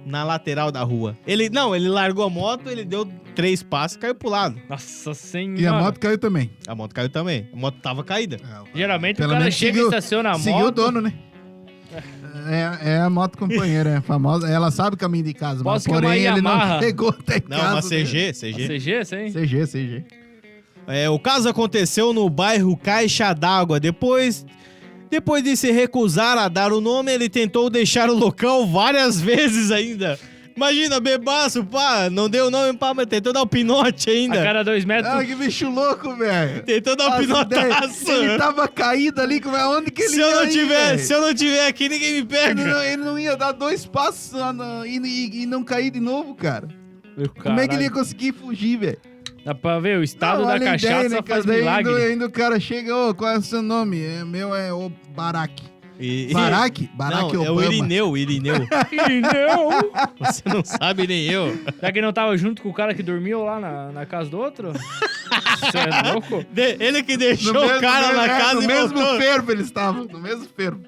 na 0.05 0.23
lateral 0.23 0.71
da 0.71 0.81
rua. 0.83 1.17
Ele, 1.27 1.49
não, 1.49 1.75
ele 1.75 1.89
largou 1.89 2.23
a 2.23 2.29
moto, 2.29 2.69
ele 2.69 2.85
deu 2.85 3.05
três 3.35 3.61
passos 3.61 3.97
e 3.97 3.99
caiu 3.99 4.15
pro 4.15 4.29
lado. 4.29 4.57
Nossa 4.69 5.13
senhora. 5.13 5.61
E 5.61 5.67
a 5.67 5.73
moto 5.73 5.99
caiu 5.99 6.17
também. 6.17 6.49
A 6.65 6.73
moto 6.73 6.95
caiu 6.95 7.09
também. 7.09 7.49
A 7.51 7.57
moto 7.57 7.81
tava 7.81 8.05
caída. 8.05 8.37
Geralmente 8.73 9.17
Pelo 9.17 9.33
o 9.33 9.37
cara 9.37 9.51
chega 9.51 9.81
e 9.81 9.83
estaciona 9.83 10.31
a 10.31 10.35
Seguiu 10.35 10.59
o 10.59 10.63
moto. 10.63 10.75
dono, 10.75 11.01
né? 11.01 11.13
É, 12.49 12.93
é 12.93 12.97
a 12.99 13.09
moto 13.09 13.37
companheira, 13.37 13.91
é 13.91 14.01
famosa. 14.01 14.47
Ela 14.49 14.71
sabe 14.71 14.95
o 14.95 14.97
caminho 14.97 15.25
de 15.25 15.33
casa, 15.33 15.63
mas 15.63 15.63
Posso 15.63 15.85
que 15.85 15.91
é 15.91 15.93
porém 15.93 16.25
ele 16.25 16.41
não 16.41 16.79
chegou 16.79 17.09
até 17.09 17.41
Não, 17.47 17.57
casa. 17.57 17.67
uma 17.67 17.75
né? 17.75 17.81
CG, 17.81 18.33
CG. 18.33 18.67
CG, 18.67 19.05
sim? 19.05 19.31
CG, 19.31 19.67
CG. 19.67 20.03
É, 20.87 21.09
o 21.09 21.19
caso 21.19 21.47
aconteceu 21.47 22.11
no 22.11 22.29
bairro 22.29 22.75
Caixa 22.75 23.33
d'Água. 23.33 23.79
Depois, 23.79 24.45
depois 25.09 25.43
de 25.43 25.55
se 25.55 25.71
recusar 25.71 26.37
a 26.37 26.47
dar 26.49 26.73
o 26.73 26.81
nome, 26.81 27.11
ele 27.13 27.29
tentou 27.29 27.69
deixar 27.69 28.09
o 28.09 28.15
local 28.15 28.65
várias 28.67 29.19
vezes 29.21 29.71
ainda. 29.71 30.19
Imagina, 30.55 30.99
bebaço, 30.99 31.63
pá, 31.65 32.09
não 32.11 32.29
deu 32.29 32.47
o 32.47 32.51
nome, 32.51 32.77
pá, 32.77 32.93
mas 32.93 33.07
tentou 33.07 33.33
dar 33.33 33.41
o 33.41 33.47
pinote 33.47 34.09
A 34.09 34.13
ainda. 34.13 34.43
cada 34.43 34.63
dois 34.63 34.85
metros. 34.85 35.11
Ah, 35.13 35.23
que 35.25 35.33
bicho 35.35 35.69
louco, 35.69 36.15
velho. 36.15 36.63
Tentou 36.63 36.95
dar 36.95 37.09
o 37.09 37.13
As 37.13 37.19
pinotaço. 37.21 38.11
Ele 38.11 38.37
tava 38.37 38.67
caído 38.67 39.21
ali, 39.21 39.41
como 39.41 39.57
é 39.57 39.65
onde 39.67 39.89
que 39.91 40.03
ele 40.03 40.09
Se 40.13 40.19
eu 40.19 40.27
ia 40.29 40.35
não 40.35 40.43
ir, 40.45 40.49
tiver, 40.49 40.85
velho? 40.87 40.99
se 40.99 41.13
eu 41.13 41.21
não 41.21 41.33
tiver 41.33 41.67
aqui, 41.67 41.89
ninguém 41.89 42.11
me 42.11 42.17
Ele 42.19 42.25
pega. 42.27 42.63
não, 42.63 42.83
ele 42.83 42.97
não 42.97 43.17
ia 43.19 43.35
dar 43.35 43.51
dois 43.51 43.85
passos 43.85 44.33
ah, 44.39 44.53
e, 44.85 44.97
e- 44.99 45.41
e 45.43 45.45
não 45.45 45.63
cair 45.63 45.89
de 45.91 45.99
novo, 45.99 46.35
cara. 46.35 46.67
Meu 47.17 47.29
Como 47.29 47.59
é 47.59 47.67
que 47.67 47.75
ele 47.75 47.83
ia 47.83 47.89
caralho. 47.89 48.05
conseguir 48.05 48.33
fugir, 48.33 48.77
velho? 48.77 48.97
Dá 49.45 49.53
pra 49.53 49.77
ver, 49.79 49.97
o 49.99 50.03
estado 50.03 50.41
Não, 50.41 50.47
da 50.47 50.55
a 50.55 50.59
cachaça 50.59 50.85
ideia, 51.05 51.09
né, 51.09 51.15
faz 51.17 51.25
cara? 51.27 51.43
Daí 51.43 51.59
milagre. 51.59 51.91
Ainda, 51.93 52.05
ainda 52.07 52.25
o 52.27 52.31
cara 52.31 52.59
chega, 52.59 52.95
ô, 52.95 53.13
qual 53.13 53.31
é 53.31 53.37
o 53.37 53.41
seu 53.41 53.61
nome? 53.61 54.01
É, 54.01 54.23
meu 54.23 54.55
é 54.55 54.71
o 54.71 54.89
Barack. 55.15 55.72
E- 55.99 56.33
Barack? 56.33 56.89
Barack 56.95 57.33
não, 57.33 57.45
é 57.45 57.49
Obama. 57.51 57.67
o 57.67 57.71
Irineu, 57.73 58.17
Irineu. 58.17 58.55
Irineu! 58.91 59.91
Você 60.19 60.41
não 60.49 60.63
sabe 60.65 61.05
nem 61.07 61.25
eu. 61.25 61.55
Será 61.79 61.91
que 61.91 61.99
ele 61.99 62.05
não 62.05 62.13
tava 62.13 62.35
junto 62.37 62.61
com 62.61 62.69
o 62.69 62.73
cara 62.73 62.93
que 62.93 63.03
dormiu 63.03 63.43
lá 63.43 63.59
na, 63.59 63.91
na 63.91 64.05
casa 64.05 64.29
do 64.29 64.37
outro? 64.39 64.73
Você 64.73 65.77
é 65.77 66.11
louco? 66.11 66.45
De- 66.51 66.77
ele 66.83 67.03
que 67.03 67.15
deixou 67.15 67.53
No 67.53 67.61
o 67.61 67.67
mesmo- 67.67 67.81
cara 67.81 68.07
no 68.07 68.13
na 68.15 68.21
mesmo- 68.27 68.37
casa 68.39 68.53
No 68.55 68.61
e 68.63 68.67
mesmo 68.67 68.97
voltou. 68.97 69.17
fervo 69.21 69.51
eles 69.51 69.65
estavam, 69.67 70.05
no 70.05 70.19
mesmo 70.19 70.47
fervo. 70.55 70.81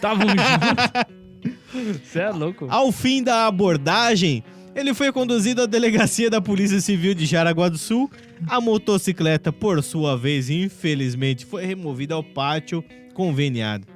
Tavam 0.00 0.26
juntos. 0.28 2.00
Você 2.04 2.18
é 2.20 2.30
louco. 2.30 2.66
Ao 2.70 2.92
fim 2.92 3.22
da 3.22 3.46
abordagem, 3.46 4.44
ele 4.74 4.92
foi 4.94 5.10
conduzido 5.12 5.62
à 5.62 5.66
delegacia 5.66 6.28
da 6.30 6.40
Polícia 6.40 6.80
Civil 6.80 7.14
de 7.14 7.24
Jaraguá 7.26 7.68
do 7.68 7.78
Sul. 7.78 8.10
A 8.48 8.60
motocicleta, 8.60 9.50
por 9.52 9.82
sua 9.82 10.16
vez, 10.16 10.50
infelizmente, 10.50 11.44
foi 11.46 11.64
removida 11.64 12.14
ao 12.14 12.22
pátio 12.22 12.84
conveniado. 13.14 13.86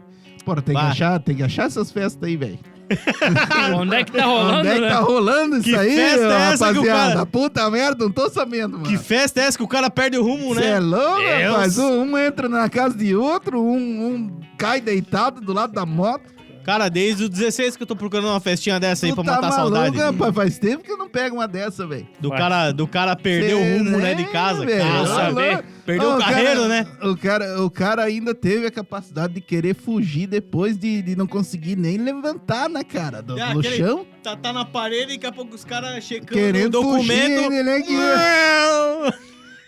Pô, 0.44 0.54
tem 0.56 0.74
que, 0.74 0.80
achar, 0.80 1.18
tem 1.20 1.36
que 1.36 1.42
achar 1.42 1.66
essas 1.66 1.90
festas 1.92 2.22
aí, 2.22 2.36
velho. 2.36 2.58
Onde 3.76 3.94
é 3.94 4.04
que 4.04 4.10
tá 4.12 4.24
rolando, 4.24 4.58
Onde 4.58 4.68
é 4.68 4.74
que 4.74 4.80
né? 4.80 4.88
tá 4.88 4.98
rolando 5.00 5.56
isso 5.58 5.64
Que 5.64 5.76
aí, 5.76 5.94
festa 5.94 6.24
é 6.26 6.52
essa 6.52 6.72
que 6.72 6.78
o 6.78 6.82
rapaziada? 6.82 7.12
cara- 7.12 7.26
Puta 7.26 7.70
merda, 7.70 8.04
não 8.04 8.10
tô 8.10 8.28
sabendo, 8.30 8.78
mano. 8.78 8.82
Que 8.84 8.98
festa 8.98 9.40
é 9.40 9.44
essa 9.44 9.56
que 9.56 9.62
o 9.62 9.68
cara 9.68 9.88
perde 9.88 10.18
o 10.18 10.22
rumo, 10.24 10.54
Cê 10.56 10.60
é 10.64 10.70
né? 10.72 10.80
louco, 10.80 11.20
Deus. 11.20 11.52
rapaz? 11.52 11.78
Um 11.78 12.18
entra 12.18 12.48
na 12.48 12.68
casa 12.68 12.96
de 12.96 13.14
outro, 13.14 13.62
um, 13.62 13.76
um 14.06 14.40
cai 14.58 14.80
deitado 14.80 15.40
do 15.40 15.52
lado 15.52 15.72
da 15.72 15.86
moto. 15.86 16.39
Cara, 16.64 16.88
desde 16.88 17.24
o 17.24 17.28
16 17.28 17.76
que 17.76 17.82
eu 17.82 17.86
tô 17.86 17.96
procurando 17.96 18.28
uma 18.28 18.38
festinha 18.40 18.78
dessa 18.78 19.06
aí 19.06 19.12
Tu 19.12 19.14
pra 19.16 19.24
tá 19.24 19.32
matar 19.40 19.46
a 19.46 19.50
maluco, 19.58 19.76
saudade. 19.76 19.96
rapaz? 19.98 20.34
Faz 20.34 20.58
tempo 20.58 20.84
que 20.84 20.92
eu 20.92 20.98
não 20.98 21.08
pego 21.08 21.36
uma 21.36 21.48
dessa, 21.48 21.86
velho. 21.86 22.06
Do 22.20 22.30
cara, 22.30 22.70
do 22.70 22.86
cara 22.86 23.16
perder 23.16 23.54
o 23.54 23.58
Cê, 23.58 23.78
rumo, 23.78 23.98
né, 23.98 24.14
de 24.14 24.22
né, 24.24 24.28
casa. 24.30 24.64
velho? 24.66 24.78
Cara, 24.82 24.98
Não 24.98 25.06
saber. 25.06 25.52
Alô? 25.54 25.62
Perdeu 25.86 26.10
Ô, 26.10 26.14
o 26.14 26.18
carreiro, 26.18 26.60
cara- 26.62 26.68
né? 26.68 26.86
O 27.02 27.16
cara, 27.16 27.62
o 27.62 27.70
cara 27.70 28.02
ainda 28.04 28.34
teve 28.34 28.66
a 28.66 28.70
capacidade 28.70 29.32
de 29.34 29.40
querer 29.40 29.74
fugir 29.74 30.26
depois 30.26 30.76
de, 30.78 31.00
de 31.02 31.16
não 31.16 31.26
conseguir 31.26 31.76
nem 31.76 31.96
levantar, 31.96 32.68
né, 32.68 32.84
cara? 32.84 33.22
Do, 33.22 33.38
É, 33.38 33.42
aquele- 33.42 33.76
chão. 33.76 34.06
Tá, 34.22 34.36
tá 34.36 34.52
na 34.52 34.64
parede 34.64 35.12
e 35.14 35.16
daqui 35.16 35.26
a 35.26 35.32
pouco 35.32 35.54
os 35.54 35.64
caras 35.64 36.04
checando 36.04 36.32
o 36.32 36.34
Querendo 36.34 36.82
fugir, 36.82 37.08
documento. 37.08 37.52
ele 37.52 37.62
nem 37.62 37.82
que- 37.82 37.96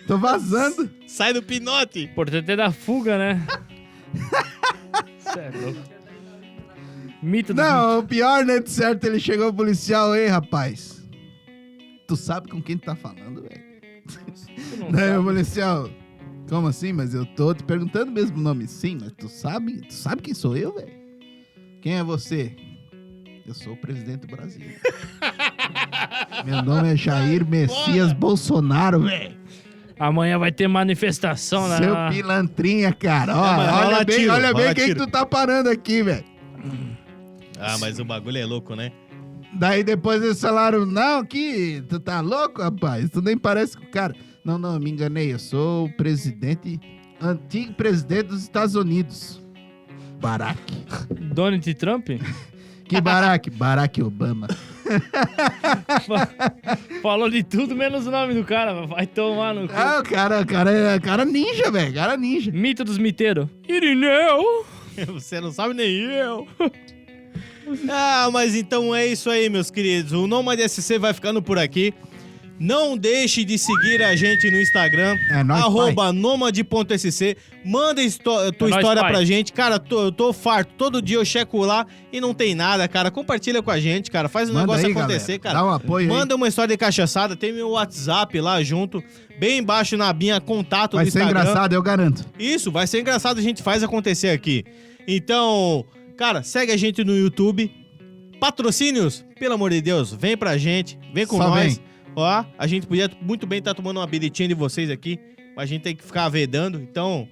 Tô 0.07 0.19
vazando. 0.19 0.91
Sai 1.07 1.33
do 1.33 1.43
pinote. 1.43 2.01
Importante 2.05 2.51
é 2.51 2.57
da 2.57 2.71
fuga, 2.71 3.17
né? 3.17 3.43
Louco. 5.63 6.02
Mito 7.23 7.55
dos 7.55 7.65
Não, 7.65 8.01
o 8.01 8.03
pior, 8.03 8.45
né? 8.45 8.59
De 8.59 8.69
certo, 8.69 9.05
ele 9.05 9.21
chegou 9.21 9.49
o 9.49 9.55
policial, 9.55 10.15
ei, 10.15 10.27
rapaz. 10.27 11.01
Tu 12.09 12.17
sabe 12.17 12.49
com 12.49 12.61
quem 12.61 12.77
tu 12.77 12.85
tá 12.85 12.97
falando, 12.97 13.43
velho? 13.43 13.63
não 14.79 14.91
Daí 14.93 15.17
o 15.17 15.23
policial, 15.23 15.89
como 16.49 16.67
assim? 16.67 16.93
Mas 16.93 17.15
eu 17.15 17.25
tô 17.25 17.55
te 17.55 17.63
perguntando 17.63 18.11
mesmo 18.11 18.39
o 18.39 18.41
nome. 18.41 18.67
Sim, 18.67 18.99
mas 19.01 19.13
tu 19.13 19.29
sabe, 19.29 19.83
tu 19.83 19.95
sabe 19.95 20.21
quem 20.21 20.35
sou 20.35 20.57
eu, 20.57 20.75
velho? 20.75 20.93
Quem 21.81 21.95
é 21.95 22.03
você? 22.03 22.57
Eu 23.47 23.55
sou 23.55 23.73
o 23.75 23.77
presidente 23.77 24.27
do 24.27 24.37
Brasil. 24.37 24.63
Meu 26.45 26.63
nome 26.63 26.93
é 26.93 26.97
Jair 26.97 27.47
Messias 27.47 28.13
Bolsonaro, 28.13 29.01
velho. 29.01 29.37
Amanhã 29.99 30.39
vai 30.39 30.51
ter 30.51 30.67
manifestação 30.67 31.69
na. 31.69 31.79
Seu 31.79 31.95
pilantrinha, 32.11 32.93
cara. 32.93 33.37
Ó, 33.37 33.41
rola 33.41 33.87
olha 33.87 34.05
bem, 34.05 34.29
olha 34.29 34.53
bem 34.53 34.75
quem 34.75 34.89
que 34.89 34.95
tu 34.97 35.07
tá 35.07 35.25
parando 35.25 35.71
aqui, 35.71 36.03
velho. 36.03 36.32
Ah, 37.63 37.79
mas 37.79 37.99
o 37.99 38.05
bagulho 38.05 38.39
é 38.39 38.45
louco, 38.45 38.75
né? 38.75 38.93
Daí 39.55 39.85
depois 39.85 40.23
eles 40.23 40.41
falaram, 40.41 40.87
não, 40.87 41.25
que 41.25 41.83
tu 41.89 42.01
tá 42.01 42.21
louco, 42.21 42.63
rapaz? 42.63 43.11
Tu 43.11 43.21
nem 43.21 43.37
parece 43.37 43.77
com 43.77 43.85
o 43.85 43.91
cara. 43.91 44.15
Não, 44.45 44.59
não, 44.59 44.79
me 44.79 44.91
enganei. 44.91 45.33
Eu 45.33 45.39
sou 45.39 45.87
o 45.87 45.97
presidente, 45.97 46.81
antigo 47.21 47.75
presidente 47.75 48.29
dos 48.29 48.43
Estados 48.43 48.75
Unidos. 48.75 49.41
Barack. 50.21 50.61
Donald 51.35 51.75
Trump? 51.75 52.09
Que 52.85 53.01
Barack? 53.01 53.49
Barack 53.49 54.03
Obama. 54.03 54.49
Falou 57.03 57.31
de 57.31 57.43
tudo 57.43 57.75
menos 57.75 58.07
o 58.07 58.11
nome 58.11 58.35
do 58.35 58.45
cara. 58.45 58.87
Vai 58.87 59.07
tomar 59.07 59.55
no 59.55 59.67
cu. 59.67 59.75
Ah, 59.75 60.01
o 60.01 60.03
cara, 60.03 60.43
o 60.43 60.47
cara 60.47 60.71
é 60.71 61.01
cara 61.01 61.25
ninja, 61.25 61.71
velho. 61.71 61.95
Cara 61.95 62.19
ninja. 62.19 62.53
Mito 62.53 62.85
dos 62.85 62.99
miteiros. 62.99 63.49
Irineu! 63.67 64.67
Você 65.07 65.41
não 65.41 65.51
sabe 65.51 65.73
nem 65.73 65.91
eu. 65.91 66.47
Ah, 67.89 68.29
mas 68.33 68.55
então 68.55 68.95
é 68.95 69.07
isso 69.07 69.31
aí, 69.31 69.49
meus 69.49 69.71
queridos. 69.71 70.13
O 70.13 70.27
Nomad 70.27 70.59
SC 70.61 70.99
vai 70.99 71.13
ficando 71.13 71.43
por 71.43 71.59
aqui. 71.59 71.93
Não 72.61 72.97
deixe 72.97 73.43
de 73.45 73.59
seguir 73.59 74.01
a 74.05 74.15
gente 74.15 74.49
no 74.49 74.61
Instagram, 74.61 75.17
É 75.31 75.43
nóis, 75.43 75.65
arroba 75.65 76.13
nomad.sc. 76.13 77.37
Manda 77.65 78.01
histó- 78.01 78.53
tua 78.53 78.69
É 78.69 78.71
nóis, 78.71 78.77
história 78.83 79.03
pai. 79.03 79.11
pra 79.13 79.25
gente. 79.25 79.53
Cara, 79.53 79.81
tô- 79.81 80.03
eu 80.05 80.13
tô 80.13 80.33
farto. 80.33 80.73
Todo 80.79 81.03
dia 81.03 81.17
eu 81.17 81.25
checo 81.25 81.59
lá 81.65 81.85
e 82.13 82.21
não 82.21 82.33
tem 82.33 82.55
nada, 82.55 82.87
cara. 82.87 83.11
Compartilha 83.11 83.63
com 83.63 83.71
a 83.71 83.81
gente, 83.81 84.13
cara. 84.13 84.29
Faz 84.29 84.49
o 84.49 84.53
Manda 84.53 84.67
negócio 84.67 84.87
aí, 84.87 84.93
acontecer, 84.93 85.39
galera. 85.39 85.43
cara. 85.43 85.59
Dá 85.59 85.65
um 85.65 85.71
apoio 85.75 86.09
aí. 86.13 86.17
Manda 86.17 86.37
uma 86.37 86.47
história 86.47 86.73
de 86.73 86.79
cachaçada. 86.79 87.35
Tem 87.35 87.53
meu 87.53 87.71
WhatsApp 87.71 88.41
lá 88.41 88.63
junto. 88.63 89.03
Bem 89.41 89.59
embaixo 89.59 89.97
na 89.97 90.09
abinha 90.09 90.41
contato 90.41 90.95
Vai 90.95 91.05
do 91.07 91.11
ser 91.11 91.19
Instagram. 91.21 91.41
engraçado, 91.41 91.73
eu 91.73 91.83
garanto. 91.83 92.25
Isso, 92.39 92.71
vai 92.71 92.87
ser 92.87 93.01
engraçado, 93.01 93.39
a 93.39 93.43
gente 93.43 93.61
faz 93.61 93.83
acontecer 93.83 94.29
aqui. 94.29 94.63
Então, 95.09 95.85
cara, 96.17 96.43
segue 96.43 96.73
a 96.73 96.77
gente 96.77 97.03
no 97.05 97.17
YouTube. 97.17 97.71
Patrocínios, 98.41 99.25
pelo 99.39 99.55
amor 99.55 99.71
de 99.71 99.81
Deus, 99.81 100.13
vem 100.13 100.37
pra 100.37 100.57
gente, 100.59 100.99
vem 101.15 101.27
com 101.27 101.37
Só 101.37 101.49
nós. 101.49 101.77
vem. 101.77 101.85
Ó, 102.17 102.45
a 102.59 102.67
gente 102.67 102.87
podia 102.87 103.11
muito 103.21 103.47
bem 103.47 103.61
estar 103.61 103.73
tomando 103.75 103.99
uma 104.01 104.07
biritinha 104.07 104.49
de 104.49 104.55
vocês 104.55 104.91
aqui, 104.91 105.19
mas 105.57 105.65
a 105.65 105.67
gente 105.67 105.83
tem 105.83 105.95
que 105.95 106.03
ficar 106.05 106.29
vedando. 106.29 106.81
Então, 106.81 107.29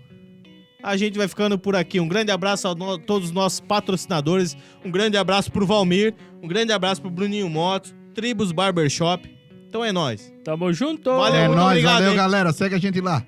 a 0.83 0.97
gente 0.97 1.19
vai 1.19 1.27
ficando 1.27 1.59
por 1.59 1.75
aqui. 1.75 1.99
Um 2.01 2.07
grande 2.09 2.31
abraço 2.31 2.69
a 2.69 2.75
no- 2.75 2.97
todos 2.99 3.29
os 3.29 3.35
nossos 3.35 3.59
patrocinadores. 3.61 4.57
Um 4.85 4.91
grande 4.91 5.17
abraço 5.17 5.51
pro 5.51 5.67
Valmir. 5.67 6.15
Um 6.43 6.47
grande 6.49 6.73
abraço 6.73 7.01
pro 7.03 7.11
Bruninho 7.11 7.51
Motos, 7.51 7.95
Tribus 8.15 8.53
Barbershop. 8.53 9.29
Então 9.69 9.85
é 9.85 9.93
nóis. 9.93 10.33
Tamo 10.45 10.73
junto! 10.73 11.11
Valeu, 11.11 11.35
É 11.41 11.47
muito 11.49 11.59
nóis, 11.59 11.71
obrigado, 11.73 11.95
valeu, 11.95 12.11
hein? 12.13 12.17
galera. 12.17 12.53
Segue 12.53 12.75
a 12.77 12.79
gente 12.79 13.01
lá. 13.01 13.25